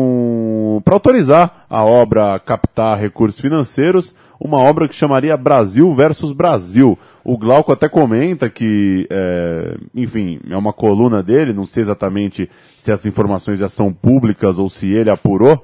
pra 0.82 0.96
autorizar 0.96 1.66
a 1.70 1.84
obra 1.84 2.40
captar 2.40 2.98
recursos 2.98 3.40
financeiros, 3.40 4.16
uma 4.40 4.58
obra 4.58 4.88
que 4.88 4.96
chamaria 4.96 5.36
Brasil 5.36 5.92
versus 5.94 6.32
Brasil. 6.32 6.98
O 7.24 7.38
Glauco 7.38 7.72
até 7.72 7.90
comenta 7.90 8.50
que, 8.50 9.08
é, 9.10 9.78
enfim, 9.94 10.40
é 10.50 10.56
uma 10.56 10.72
coluna 10.72 11.24
dele, 11.24 11.54
não 11.54 11.66
sei 11.66 11.82
exatamente 11.82 12.50
se 12.78 12.92
essas 12.92 13.06
informações 13.06 13.60
já 13.60 13.68
são 13.68 13.92
públicas 13.92 14.60
ou 14.60 14.70
se 14.70 14.92
ele 14.92 15.10
apurou, 15.10 15.64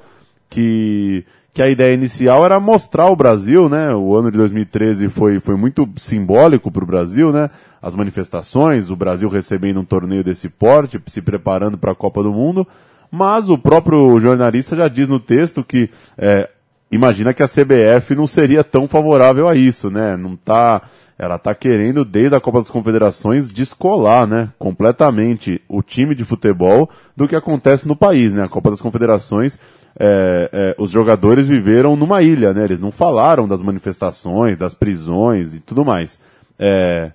que, 0.50 1.24
que 1.54 1.62
a 1.62 1.70
ideia 1.70 1.94
inicial 1.94 2.44
era 2.44 2.60
mostrar 2.60 3.08
o 3.08 3.16
Brasil, 3.16 3.70
né? 3.70 3.94
O 3.94 4.16
ano 4.16 4.32
de 4.32 4.38
2013 4.38 5.08
foi, 5.08 5.40
foi 5.40 5.56
muito 5.56 5.88
simbólico 5.96 6.72
para 6.72 6.84
o 6.84 6.88
Brasil, 6.88 7.32
né? 7.32 7.50
As 7.82 7.96
manifestações, 7.96 8.90
o 8.90 8.96
Brasil 8.96 9.30
recebendo 9.30 9.80
um 9.80 9.86
torneio 9.86 10.24
desse 10.24 10.50
porte, 10.50 11.02
se 11.08 11.22
preparando 11.22 11.78
para 11.78 11.92
a 11.92 11.96
Copa 11.96 12.24
do 12.24 12.34
Mundo, 12.34 12.68
mas 13.14 13.48
o 13.48 13.60
próprio 13.60 14.18
jornalista 14.18 14.76
já 14.76 14.88
diz 14.88 15.08
no 15.08 15.20
texto 15.20 15.64
que 15.64 15.88
é, 16.18 16.50
imagina 16.92 17.32
que 17.32 17.44
a 17.44 17.48
CBF 17.48 18.16
não 18.16 18.26
seria 18.26 18.64
tão 18.64 18.88
favorável 18.88 19.48
a 19.48 19.54
isso, 19.54 19.92
né? 19.92 20.18
Não 20.18 20.36
tá, 20.36 20.82
ela 21.16 21.38
tá 21.38 21.54
querendo 21.54 22.04
desde 22.04 22.36
a 22.36 22.42
Copa 22.42 22.62
das 22.62 22.72
Confederações 22.72 23.54
descolar, 23.54 24.26
né, 24.26 24.50
completamente 24.58 25.62
o 25.70 25.84
time 25.84 26.16
de 26.16 26.26
futebol 26.26 26.90
do 27.16 27.28
que 27.28 27.36
acontece 27.36 27.88
no 27.88 27.96
país, 27.96 28.34
né? 28.34 28.46
A 28.46 28.50
Copa 28.50 28.72
das 28.72 28.82
Confederações, 28.82 29.60
é, 30.00 30.50
é, 30.52 30.76
os 30.80 30.90
jogadores 30.90 31.46
viveram 31.46 31.96
numa 31.96 32.24
ilha, 32.24 32.52
né? 32.52 32.64
Eles 32.64 32.80
não 32.80 32.92
falaram 32.92 33.48
das 33.48 33.62
manifestações, 33.62 34.58
das 34.58 34.74
prisões 34.74 35.54
e 35.54 35.60
tudo 35.60 35.86
mais. 35.86 36.18
É, 36.58 37.12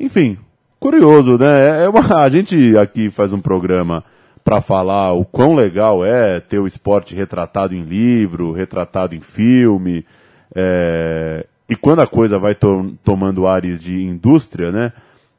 enfim, 0.00 0.38
curioso, 0.80 1.36
né? 1.36 1.84
É 1.84 1.88
uma, 1.90 2.00
a 2.16 2.30
gente 2.30 2.78
aqui 2.78 3.10
faz 3.10 3.30
um 3.30 3.42
programa 3.42 4.02
para 4.48 4.62
falar 4.62 5.12
o 5.12 5.26
quão 5.26 5.54
legal 5.54 6.02
é 6.02 6.40
ter 6.40 6.58
o 6.58 6.66
esporte 6.66 7.14
retratado 7.14 7.74
em 7.74 7.82
livro, 7.82 8.50
retratado 8.50 9.14
em 9.14 9.20
filme, 9.20 10.06
é, 10.54 11.44
e 11.68 11.76
quando 11.76 12.00
a 12.00 12.06
coisa 12.06 12.38
vai 12.38 12.54
to 12.54 12.94
tomando 13.04 13.46
ares 13.46 13.78
de 13.78 14.02
indústria, 14.02 14.72
né, 14.72 14.94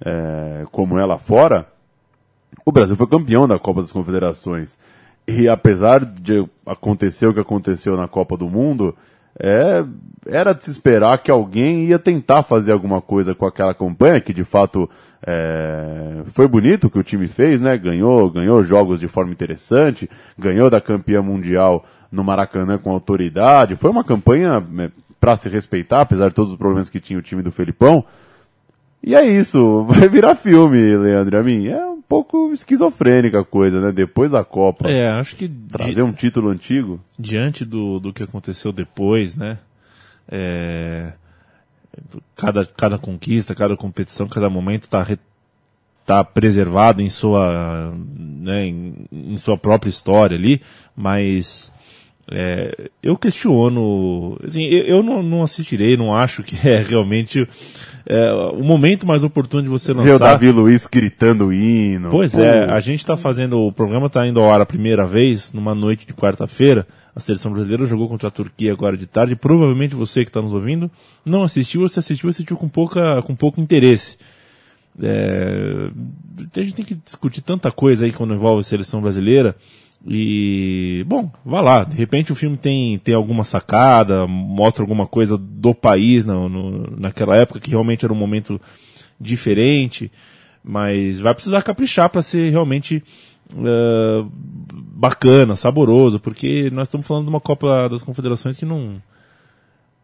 é, 0.06 0.64
como 0.72 0.94
lá 0.94 1.18
fora, 1.18 1.68
o 2.64 2.72
Brasil 2.72 2.96
foi 2.96 3.08
campeão 3.08 3.48
da 3.48 3.58
Copa 3.58 3.82
das 3.82 3.92
Confederações. 3.92 4.78
E 5.28 5.50
apesar 5.50 6.06
de 6.06 6.48
acontecer 6.64 7.26
o 7.26 7.34
que 7.34 7.40
aconteceu 7.40 7.98
na 7.98 8.08
Copa 8.08 8.38
do 8.38 8.48
Mundo, 8.48 8.96
é, 9.40 9.86
era 10.28 10.54
de 10.54 10.64
se 10.64 10.72
esperar 10.72 11.18
que 11.20 11.32
alguém 11.32 11.86
ia 11.86 11.98
tentar 11.98 12.44
fazer 12.44 12.72
alguma 12.72 13.02
coisa 13.02 13.34
com 13.34 13.46
aquela 13.46 13.74
campanha, 13.74 14.20
que 14.20 14.34
de 14.34 14.44
fato 14.44 14.90
é, 15.26 16.24
foi 16.28 16.48
bonito 16.48 16.88
o 16.88 16.90
que 16.90 17.00
o 17.00 17.04
time 17.04 17.28
fez, 17.28 17.62
né? 17.62 17.78
Ganhou, 17.78 18.30
ganhou 18.30 18.64
jogos 18.64 19.00
de 19.00 19.08
forma 19.08 19.32
interessante, 19.32 20.10
ganhou 20.38 20.70
da 20.70 20.82
campeã 20.82 21.22
mundial 21.22 21.86
no 22.12 22.24
Maracanã 22.24 22.78
com 22.78 22.92
autoridade. 22.92 23.76
Foi 23.76 23.90
uma 23.90 24.04
campanha 24.04 24.62
para 25.20 25.36
se 25.36 25.50
respeitar, 25.50 26.02
apesar 26.02 26.30
de 26.30 26.36
todos 26.36 26.52
os 26.52 26.58
problemas 26.58 26.90
que 26.90 27.00
tinha 27.00 27.20
o 27.20 27.24
time 27.24 27.42
do 27.42 27.52
Felipão. 27.52 28.06
E 29.02 29.16
é 29.16 29.26
isso, 29.26 29.84
vai 29.90 30.08
virar 30.08 30.36
filme, 30.36 30.98
Leandro 30.98 31.38
a 31.38 31.44
mim. 31.44 31.68
É 31.68 31.86
um 31.86 32.02
pouco 32.02 32.52
esquizofrênica 32.52 33.40
a 33.40 33.46
coisa, 33.46 33.80
né? 33.80 33.92
Depois 33.92 34.32
da 34.32 34.44
Copa. 34.44 34.90
É, 34.90 35.10
acho 35.12 35.36
que 35.36 35.48
Trazer 35.48 36.02
um 36.02 36.12
título 36.12 36.50
antigo. 36.50 37.00
diante 37.18 37.64
do, 37.64 38.00
do 38.00 38.14
que 38.14 38.24
aconteceu 38.24 38.72
depois, 38.72 39.36
né? 39.36 39.60
É, 40.28 41.14
cada, 42.36 42.66
cada 42.66 42.98
conquista, 42.98 43.56
cada 43.56 43.76
competição, 43.76 44.28
cada 44.28 44.50
momento 44.50 44.84
está 44.84 45.06
tá 46.06 46.24
preservado 46.24 47.02
em 47.02 47.10
sua, 47.10 47.94
né, 47.96 48.66
em, 48.66 49.06
em 49.12 49.38
sua 49.38 49.58
própria 49.58 49.90
história 49.90 50.36
ali, 50.36 50.62
mas 50.96 51.72
é, 52.32 52.90
eu 53.02 53.18
questiono, 53.18 54.38
assim, 54.44 54.64
eu, 54.64 54.98
eu 54.98 55.04
não, 55.04 55.24
não 55.24 55.42
assistirei, 55.42 55.98
não 55.98 56.16
acho 56.16 56.44
que 56.44 56.56
é 56.68 56.82
realmente 56.82 57.48
é, 58.06 58.32
o 58.54 58.64
momento 58.64 59.08
mais 59.08 59.24
oportuno 59.24 59.64
de 59.64 59.70
você 59.70 59.94
Ver 59.94 60.00
o 60.00 60.04
lançar. 60.04 60.20
Davi 60.20 60.52
Luiz 60.52 60.86
gritando 60.86 61.48
o 61.48 61.54
hino. 61.54 62.10
Pois 62.10 62.34
Pô, 62.34 62.42
é, 62.42 62.70
a 62.72 62.80
gente 62.80 63.00
está 63.00 63.18
fazendo, 63.18 63.58
o 63.58 63.72
programa 63.72 64.08
está 64.08 64.28
indo 64.28 64.40
ao 64.40 64.52
ar 64.52 64.62
a 64.62 64.66
primeira 64.66 65.06
vez, 65.06 65.52
numa 65.54 65.74
noite 65.74 66.06
de 66.06 66.14
quarta-feira. 66.14 66.88
A 67.16 67.20
seleção 67.20 67.52
brasileira 67.52 67.86
jogou 67.86 68.08
contra 68.08 68.28
a 68.28 68.32
Turquia 68.32 68.72
agora 68.72 68.96
de 68.96 69.08
tarde. 69.08 69.36
Provavelmente 69.36 69.96
você 69.96 70.24
que 70.24 70.30
está 70.30 70.42
nos 70.42 70.54
ouvindo 70.54 70.90
não 71.26 71.42
assistiu, 71.44 71.82
ou 71.82 71.90
se 71.90 72.00
assistiu, 72.00 72.30
assistiu 72.30 72.56
com, 72.56 72.70
pouca, 72.70 73.22
com 73.24 73.36
pouco 73.36 73.60
interesse. 73.60 74.18
É, 75.02 75.90
a 76.56 76.62
gente 76.62 76.76
tem 76.76 76.86
que 76.86 76.96
discutir 76.96 77.42
tanta 77.42 77.72
coisa 77.72 78.06
aí 78.06 78.12
quando 78.12 78.34
envolve 78.34 78.60
a 78.60 78.64
seleção 78.64 79.02
brasileira. 79.02 79.56
E, 80.08 81.04
bom, 81.08 81.32
vá 81.46 81.62
lá. 81.62 81.84
De 81.84 81.96
repente 81.96 82.32
o 82.32 82.36
filme 82.36 82.58
tem, 82.58 82.98
tem 83.00 83.14
alguma 83.14 83.44
sacada, 83.44 84.26
mostra 84.28 84.84
alguma 84.84 85.06
coisa 85.06 85.38
do 85.38 85.74
país 85.76 86.26
no, 86.26 86.48
no- 86.48 86.96
naquela 86.98 87.36
época 87.36 87.60
que 87.60 87.70
realmente 87.70 88.06
era 88.06 88.14
um 88.14 88.18
momento 88.18 88.60
diferente. 89.20 90.12
Mas 90.64 91.20
vai 91.20 91.34
precisar 91.34 91.62
caprichar 91.62 92.10
para 92.10 92.22
ser 92.22 92.50
realmente 92.50 93.04
eh, 93.58 94.26
bacana, 94.74 95.56
saboroso, 95.56 96.20
porque 96.20 96.70
nós 96.72 96.88
estamos 96.88 97.08
falando 97.08 97.24
de 97.26 97.30
uma 97.30 97.40
Copa 97.42 97.88
das 97.90 98.02
Confederações 98.02 98.58
que 98.58 98.66
não. 98.66 99.02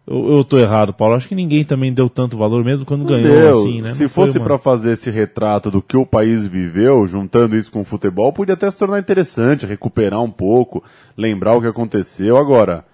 Eu, 0.08 0.38
eu 0.38 0.44
tô 0.44 0.58
errado, 0.58 0.94
Paulo. 0.94 1.16
Acho 1.16 1.28
que 1.28 1.36
ninguém 1.36 1.64
também 1.64 1.92
deu 1.92 2.10
tanto 2.10 2.38
valor, 2.38 2.64
mesmo 2.64 2.86
quando 2.86 3.06
ganhou, 3.06 3.34
Meu, 3.34 3.60
assim, 3.60 3.82
né? 3.82 3.88
Se 3.90 4.04
Não 4.04 4.10
fosse 4.10 4.40
pra 4.40 4.58
fazer 4.58 4.92
esse 4.92 5.10
retrato 5.10 5.72
do 5.72 5.82
que 5.82 5.98
o 5.98 6.06
país 6.06 6.46
viveu, 6.46 7.08
juntando 7.08 7.58
isso 7.58 7.72
com 7.72 7.82
o 7.82 7.86
futebol, 7.86 8.32
podia 8.32 8.54
até 8.54 8.70
se 8.70 8.78
tornar 8.78 9.00
interessante, 9.00 9.66
recuperar 9.66 10.22
um 10.22 10.32
pouco, 10.32 10.84
lembrar 11.18 11.56
o 11.56 11.62
que 11.62 11.68
aconteceu. 11.68 12.38
Agora, 12.38 12.86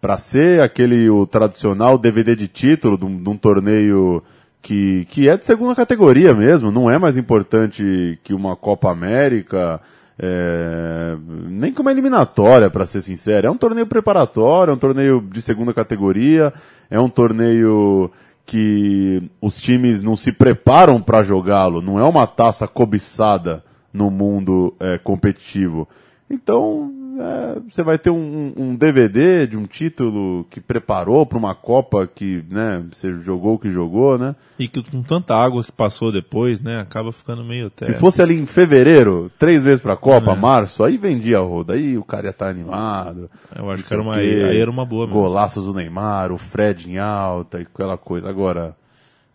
pra 0.00 0.16
ser 0.16 0.62
aquele 0.62 1.08
o 1.10 1.26
tradicional 1.26 1.98
DVD 1.98 2.34
de 2.34 2.48
título 2.48 2.96
de 2.96 3.04
um, 3.04 3.22
de 3.22 3.28
um 3.28 3.36
torneio 3.36 4.22
que, 4.62 5.06
que 5.10 5.28
é 5.28 5.36
de 5.36 5.44
segunda 5.44 5.74
categoria 5.74 6.32
mesmo, 6.32 6.70
não 6.70 6.90
é 6.90 6.98
mais 6.98 7.18
importante 7.18 8.18
que 8.24 8.32
uma 8.32 8.56
Copa 8.56 8.90
América, 8.90 9.80
é, 10.18 11.16
nem 11.48 11.74
uma 11.78 11.90
eliminatória, 11.90 12.70
pra 12.70 12.86
ser 12.86 13.02
sincero. 13.02 13.46
É 13.46 13.50
um 13.50 13.56
torneio 13.56 13.86
preparatório, 13.86 14.70
é 14.70 14.74
um 14.74 14.78
torneio 14.78 15.20
de 15.20 15.42
segunda 15.42 15.74
categoria, 15.74 16.52
é 16.90 16.98
um 16.98 17.08
torneio 17.08 18.10
que 18.46 19.22
os 19.40 19.60
times 19.60 20.02
não 20.02 20.16
se 20.16 20.30
preparam 20.30 21.00
para 21.00 21.22
jogá-lo, 21.22 21.80
não 21.80 21.98
é 21.98 22.04
uma 22.04 22.26
taça 22.26 22.68
cobiçada 22.68 23.64
no 23.92 24.10
mundo 24.10 24.74
é, 24.78 24.98
competitivo. 24.98 25.88
Então, 26.28 26.92
é, 27.18 27.60
você 27.68 27.82
vai 27.82 27.98
ter 27.98 28.10
um, 28.10 28.52
um 28.56 28.74
DVD 28.74 29.46
de 29.46 29.56
um 29.56 29.66
título 29.66 30.44
que 30.50 30.60
preparou 30.60 31.24
para 31.24 31.38
uma 31.38 31.54
Copa 31.54 32.06
que 32.06 32.44
né, 32.50 32.84
você 32.92 33.12
jogou 33.20 33.54
o 33.54 33.58
que 33.58 33.70
jogou, 33.70 34.18
né? 34.18 34.34
E 34.58 34.68
que 34.68 34.82
com 34.82 35.02
tanta 35.02 35.34
água 35.34 35.62
que 35.62 35.72
passou 35.72 36.12
depois, 36.12 36.60
né? 36.60 36.80
Acaba 36.80 37.12
ficando 37.12 37.44
meio 37.44 37.68
até. 37.68 37.86
Se 37.86 37.94
fosse 37.94 38.20
ali 38.22 38.38
em 38.38 38.46
fevereiro, 38.46 39.30
três 39.38 39.62
vezes 39.62 39.80
pra 39.80 39.96
Copa, 39.96 40.32
É. 40.32 40.36
março, 40.36 40.82
aí 40.82 40.96
vendia 40.96 41.38
a 41.38 41.42
roda, 41.42 41.74
aí 41.74 41.96
o 41.96 42.04
cara 42.04 42.26
ia 42.26 42.30
estar 42.30 42.48
animado. 42.48 43.30
Eu 43.54 43.70
acho 43.70 43.84
que 43.84 43.92
era 43.92 44.02
uma, 44.02 44.16
aí 44.16 44.60
era 44.60 44.70
uma 44.70 44.84
boa 44.84 45.06
mesmo. 45.06 45.20
Golaços 45.20 45.64
do 45.64 45.74
Neymar, 45.74 46.32
o 46.32 46.38
Fred 46.38 46.90
em 46.90 46.98
alta 46.98 47.58
e 47.58 47.62
aquela 47.62 47.96
coisa. 47.96 48.28
Agora, 48.28 48.76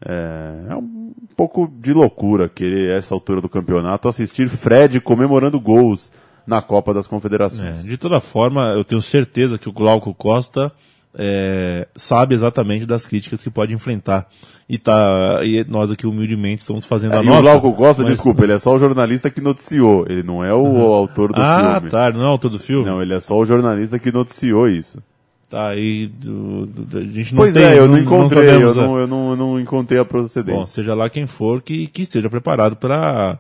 é, 0.06 0.72
é 0.72 0.76
um 0.76 1.14
pouco 1.36 1.70
de 1.80 1.94
loucura 1.94 2.50
querer, 2.50 2.92
a 2.94 2.96
essa 2.98 3.14
altura 3.14 3.42
do 3.42 3.50
campeonato, 3.50 4.08
assistir 4.08 4.48
Fred 4.50 5.00
comemorando 5.02 5.60
gols 5.60 6.12
na 6.50 6.62
Copa 6.62 6.94
das 6.94 7.06
É, 7.06 7.10
Confederações. 7.10 7.84
de 7.84 7.96
toda 7.98 8.20
forma, 8.20 8.74
eu 8.76 8.84
tenho 8.84 9.02
certeza 9.02 9.58
que 9.58 9.70
o 9.70 9.72
Glauco 9.72 10.14
Costa 10.14 10.72
é, 11.14 11.88
sabe 11.96 12.34
exatamente 12.36 12.86
das 12.86 13.06
críticas 13.06 13.42
que 13.44 13.50
pode 13.50 13.74
enfrentar. 13.74 14.28
E, 14.68 14.78
tá, 14.78 15.40
e 15.44 15.66
nós 15.68 15.90
aqui 15.92 16.06
humildemente 16.06 16.62
estamos 16.62 16.86
fazendo 16.86 17.14
a 17.16 17.24
e 17.24 17.26
nossa. 17.26 17.40
o 17.40 17.42
Glauco 17.42 17.74
Costa, 17.74 18.04
mas- 18.04 18.12
desculpa, 18.14 18.44
ele 18.44 18.54
é 18.54 18.60
só 18.60 18.74
o 18.76 18.78
jornalista 18.78 19.30
que 19.30 19.42
noticiou, 19.42 20.06
ele 20.08 20.22
não 20.24 20.44
é 20.44 20.54
o 20.54 20.94
autor 20.94 21.34
do 21.34 21.42
Ah, 21.42 21.76
filme. 21.76 21.90
tá, 21.90 22.12
não 22.12 22.22
é 22.22 22.26
o 22.26 22.30
autor 22.32 22.52
do 22.52 22.60
filme? 22.60 22.86
Não, 22.86 23.02
ele 23.02 23.14
é 23.14 23.20
só 23.20 23.38
o 23.38 23.46
jornalista 23.46 23.98
que 23.98 24.12
noticiou 24.12 24.68
isso. 24.68 25.02
Tá, 25.50 25.70
aí 25.70 26.06
do- 26.08 26.68
do- 26.68 26.98
a 27.00 27.02
gente 27.02 27.34
não 27.34 27.42
Pois 27.42 27.54
tem, 27.56 27.64
é, 27.64 27.80
eu 27.80 27.88
não 27.88 27.98
encontrei, 27.98 28.50
sabemos, 28.52 28.76
eu, 28.76 28.82
não, 28.84 29.00
eu, 29.00 29.08
não, 29.08 29.30
eu 29.32 29.36
não 29.36 29.60
encontrei 29.60 30.00
a 30.00 30.06
procedência. 30.06 30.60
Bom, 30.60 30.66
seja 30.68 30.94
lá 30.94 31.10
quem 31.10 31.26
for, 31.26 31.60
que, 31.60 31.88
que 31.88 32.04
esteja 32.04 32.30
preparado 32.30 32.76
para 32.76 33.40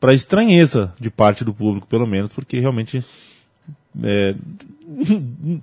para 0.00 0.14
estranheza 0.14 0.92
de 1.00 1.10
parte 1.10 1.44
do 1.44 1.54
público, 1.54 1.86
pelo 1.86 2.06
menos, 2.06 2.32
porque 2.32 2.60
realmente 2.60 3.04
é, 4.02 4.34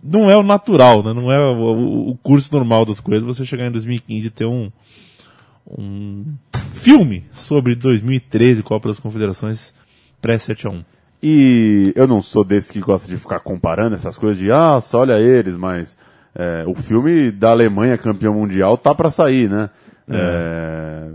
não 0.04 0.30
é 0.30 0.36
o 0.36 0.44
natural, 0.44 1.04
né? 1.04 1.14
não 1.14 1.32
é 1.32 1.40
o, 1.40 2.10
o, 2.10 2.18
curso 2.18 2.54
normal 2.54 2.86
das 2.86 3.00
coisas 3.00 3.26
você 3.26 3.46
chegar 3.46 3.68
em 3.68 3.72
2015 3.72 4.28
e 4.28 4.30
ter 4.30 4.46
um, 4.46 4.72
um 5.68 6.26
filme 6.72 7.26
sobre 7.32 7.76
2013 7.76 8.64
Copa 8.64 8.90
das 8.90 9.00
Confederações 9.00 9.74
pré-7x1. 10.22 10.84
E 11.22 11.94
eu 11.96 12.06
não 12.06 12.22
sou 12.22 12.44
desse 12.44 12.74
que 12.74 12.82
gosta 12.82 13.08
de 13.08 13.18
ficar 13.18 13.40
comparando 13.40 13.96
essas 13.96 14.18
coisas 14.18 14.38
de, 14.38 14.52
ah, 14.52 14.78
só 14.82 15.00
olha 15.00 15.20
eles, 15.20 15.56
mas 15.56 15.96
é, 16.36 16.66
o 16.68 16.76
filme 16.76 17.32
da 17.32 17.52
Alemanha 17.52 17.98
campeão 17.98 18.34
mundial 18.34 18.78
tá 18.78 18.94
para 18.94 19.10
sair, 19.10 19.50
né? 19.50 19.70
É. 20.10 20.18
É, 20.18 21.10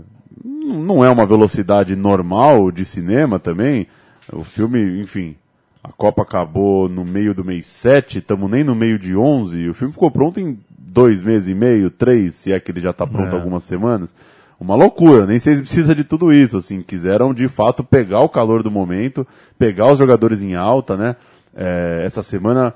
não 0.69 1.03
é 1.03 1.09
uma 1.09 1.25
velocidade 1.25 1.95
normal 1.95 2.71
de 2.71 2.85
cinema 2.85 3.39
também. 3.39 3.87
O 4.31 4.43
filme, 4.43 5.01
enfim, 5.01 5.35
a 5.83 5.91
Copa 5.91 6.21
acabou 6.21 6.87
no 6.87 7.03
meio 7.03 7.33
do 7.33 7.43
mês 7.43 7.65
7, 7.67 8.19
estamos 8.19 8.49
nem 8.49 8.63
no 8.63 8.75
meio 8.75 8.99
de 8.99 9.15
11. 9.15 9.69
O 9.69 9.73
filme 9.73 9.93
ficou 9.93 10.11
pronto 10.11 10.39
em 10.39 10.59
dois 10.69 11.23
meses 11.23 11.49
e 11.49 11.53
meio, 11.53 11.89
três, 11.89 12.35
se 12.35 12.51
é 12.51 12.59
que 12.59 12.71
ele 12.71 12.81
já 12.81 12.91
está 12.91 13.05
pronto 13.05 13.35
é. 13.35 13.39
algumas 13.39 13.63
semanas 13.63 14.13
uma 14.59 14.75
loucura, 14.75 15.25
nem 15.25 15.39
sei 15.39 15.55
se 15.55 15.61
precisa 15.61 15.95
de 15.95 16.03
tudo 16.03 16.33
isso, 16.33 16.57
assim, 16.57 16.81
quiseram 16.81 17.33
de 17.33 17.47
fato 17.47 17.83
pegar 17.83 18.19
o 18.19 18.29
calor 18.29 18.61
do 18.61 18.69
momento, 18.69 19.25
pegar 19.57 19.89
os 19.89 19.97
jogadores 19.97 20.43
em 20.43 20.53
alta, 20.53 20.97
né, 20.97 21.15
é, 21.55 22.03
essa 22.05 22.21
semana 22.21 22.73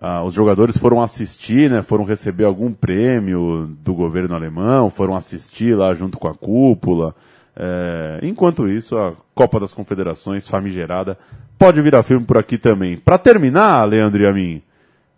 ah, 0.00 0.22
os 0.22 0.32
jogadores 0.32 0.76
foram 0.76 1.02
assistir, 1.02 1.68
né, 1.70 1.82
foram 1.82 2.04
receber 2.04 2.44
algum 2.44 2.72
prêmio 2.72 3.68
do 3.82 3.94
governo 3.94 4.34
alemão, 4.34 4.90
foram 4.90 5.14
assistir 5.14 5.76
lá 5.76 5.92
junto 5.94 6.18
com 6.18 6.28
a 6.28 6.34
cúpula, 6.34 7.14
é, 7.60 8.20
enquanto 8.22 8.68
isso, 8.68 8.96
a 8.96 9.14
Copa 9.34 9.58
das 9.58 9.74
Confederações 9.74 10.46
famigerada 10.46 11.18
pode 11.58 11.82
virar 11.82 12.04
filme 12.04 12.24
por 12.24 12.38
aqui 12.38 12.56
também. 12.56 12.96
Para 12.96 13.18
terminar, 13.18 13.84
Leandro 13.84 14.22
e 14.22 14.26
a 14.26 14.32
mim, 14.32 14.62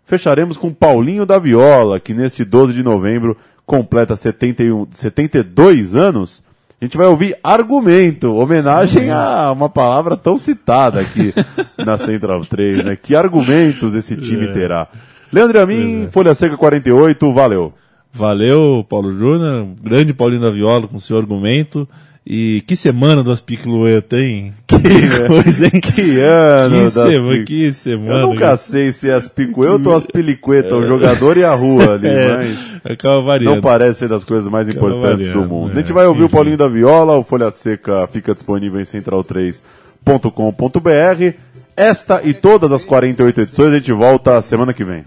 fecharemos 0.05 0.57
com 0.57 0.73
Paulinho 0.73 1.23
da 1.23 1.37
Viola, 1.37 1.99
que 1.99 2.15
neste 2.15 2.43
12 2.43 2.73
de 2.73 2.81
novembro 2.81 3.37
completa 3.63 4.15
71, 4.15 4.87
72 4.89 5.93
anos, 5.93 6.43
a 6.81 6.85
gente 6.85 6.97
vai 6.97 7.05
ouvir 7.05 7.37
argumento, 7.43 8.33
homenagem 8.33 9.11
a 9.11 9.51
uma 9.51 9.69
palavra 9.69 10.17
tão 10.17 10.35
citada 10.35 10.99
aqui 10.99 11.31
na 11.77 11.95
Central 11.95 12.43
3, 12.43 12.83
né? 12.83 12.95
Que 12.95 13.15
argumentos 13.15 13.93
esse 13.93 14.17
time 14.17 14.47
é. 14.47 14.51
terá? 14.51 14.87
Leandro 15.31 15.61
Amin, 15.61 16.05
é. 16.05 16.09
Folha 16.09 16.33
Seca 16.33 16.57
48, 16.57 17.31
valeu. 17.31 17.71
Valeu, 18.11 18.83
Paulo 18.89 19.15
Júnior, 19.15 19.67
grande 19.79 20.11
Paulinho 20.11 20.41
da 20.41 20.49
Viola 20.49 20.87
com 20.87 20.99
seu 20.99 21.19
argumento. 21.19 21.87
E 22.25 22.63
que 22.67 22.75
semana 22.75 23.23
do 23.23 23.31
Aspiclueta, 23.31 24.17
hein? 24.17 24.53
Que 24.81 25.27
coisa, 25.27 25.65
hein? 25.65 25.81
Que 25.81 26.19
ano 26.19 26.85
que, 26.85 26.91
sema, 26.91 27.37
que 27.43 27.73
semana. 27.73 28.21
Eu 28.21 28.29
nunca 28.29 28.55
sei 28.57 28.91
se 28.91 29.09
é 29.09 29.13
Aspicueta 29.13 29.89
ou 29.89 29.95
Aspilicueta, 29.95 30.75
o 30.75 30.85
jogador 30.85 31.37
e 31.37 31.43
a 31.43 31.53
rua 31.53 31.95
ali, 31.95 32.07
é, 32.09 32.37
mas... 32.37 32.71
Acaba 32.83 33.21
variando. 33.21 33.55
Não 33.55 33.61
parece 33.61 33.99
ser 33.99 34.09
das 34.09 34.23
coisas 34.23 34.49
mais 34.49 34.67
acaba 34.67 34.87
importantes 34.87 35.27
variando, 35.27 35.47
do 35.47 35.55
mundo. 35.55 35.69
É, 35.71 35.73
a 35.73 35.77
gente 35.77 35.93
vai 35.93 36.07
ouvir 36.07 36.23
enfim. 36.23 36.27
o 36.27 36.29
Paulinho 36.29 36.57
da 36.57 36.67
Viola, 36.67 37.17
o 37.17 37.23
Folha 37.23 37.51
Seca 37.51 38.07
fica 38.07 38.33
disponível 38.33 38.79
em 38.79 38.85
central3.com.br. 38.85 41.37
Esta 41.75 42.21
e 42.23 42.33
todas 42.33 42.71
as 42.71 42.83
48 42.83 43.41
edições 43.41 43.73
a 43.73 43.77
gente 43.77 43.91
volta 43.91 44.41
semana 44.41 44.73
que 44.73 44.83
vem. 44.83 45.03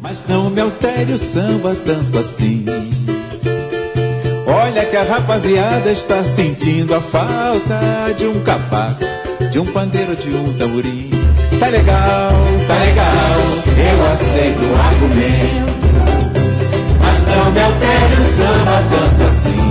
Mas 0.00 0.24
não 0.28 0.50
me 0.50 0.60
altere 0.60 1.12
o 1.12 1.18
samba 1.18 1.76
tanto 1.84 2.18
assim 2.18 2.64
Olha 4.52 4.84
que 4.84 4.96
a 4.96 5.04
rapaziada 5.04 5.92
está 5.92 6.24
sentindo 6.24 6.92
a 6.92 7.00
falta 7.00 8.12
de 8.18 8.26
um 8.26 8.40
cavaco, 8.40 9.04
de 9.48 9.60
um 9.60 9.66
pandeiro, 9.66 10.16
de 10.16 10.30
um 10.30 10.52
tamborim. 10.58 11.08
Tá 11.60 11.68
legal, 11.68 12.32
tá 12.66 12.74
legal, 12.74 13.38
eu 13.78 14.12
aceito 14.12 14.64
o 14.64 14.74
argumento. 14.74 15.70
Mas 17.00 17.18
não 17.28 17.52
me 17.52 17.60
altere 17.60 18.14
o 18.14 18.28
samba 18.36 18.82
tanto 18.90 19.22
assim. 19.28 19.70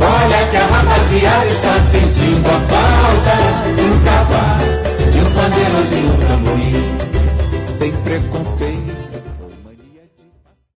Olha 0.00 0.46
que 0.48 0.56
a 0.56 0.66
rapaziada 0.66 1.46
está 1.46 1.80
sentindo 1.80 2.46
a 2.48 2.60
falta 2.60 3.36
de 3.74 3.82
um 3.82 4.04
cavaco, 4.04 5.10
de 5.10 5.18
um 5.18 5.30
pandeiro, 5.32 5.82
de 5.90 5.98
um 6.06 6.16
tamborim. 6.28 6.94
Sem 7.66 7.90
preconceito. 7.90 9.03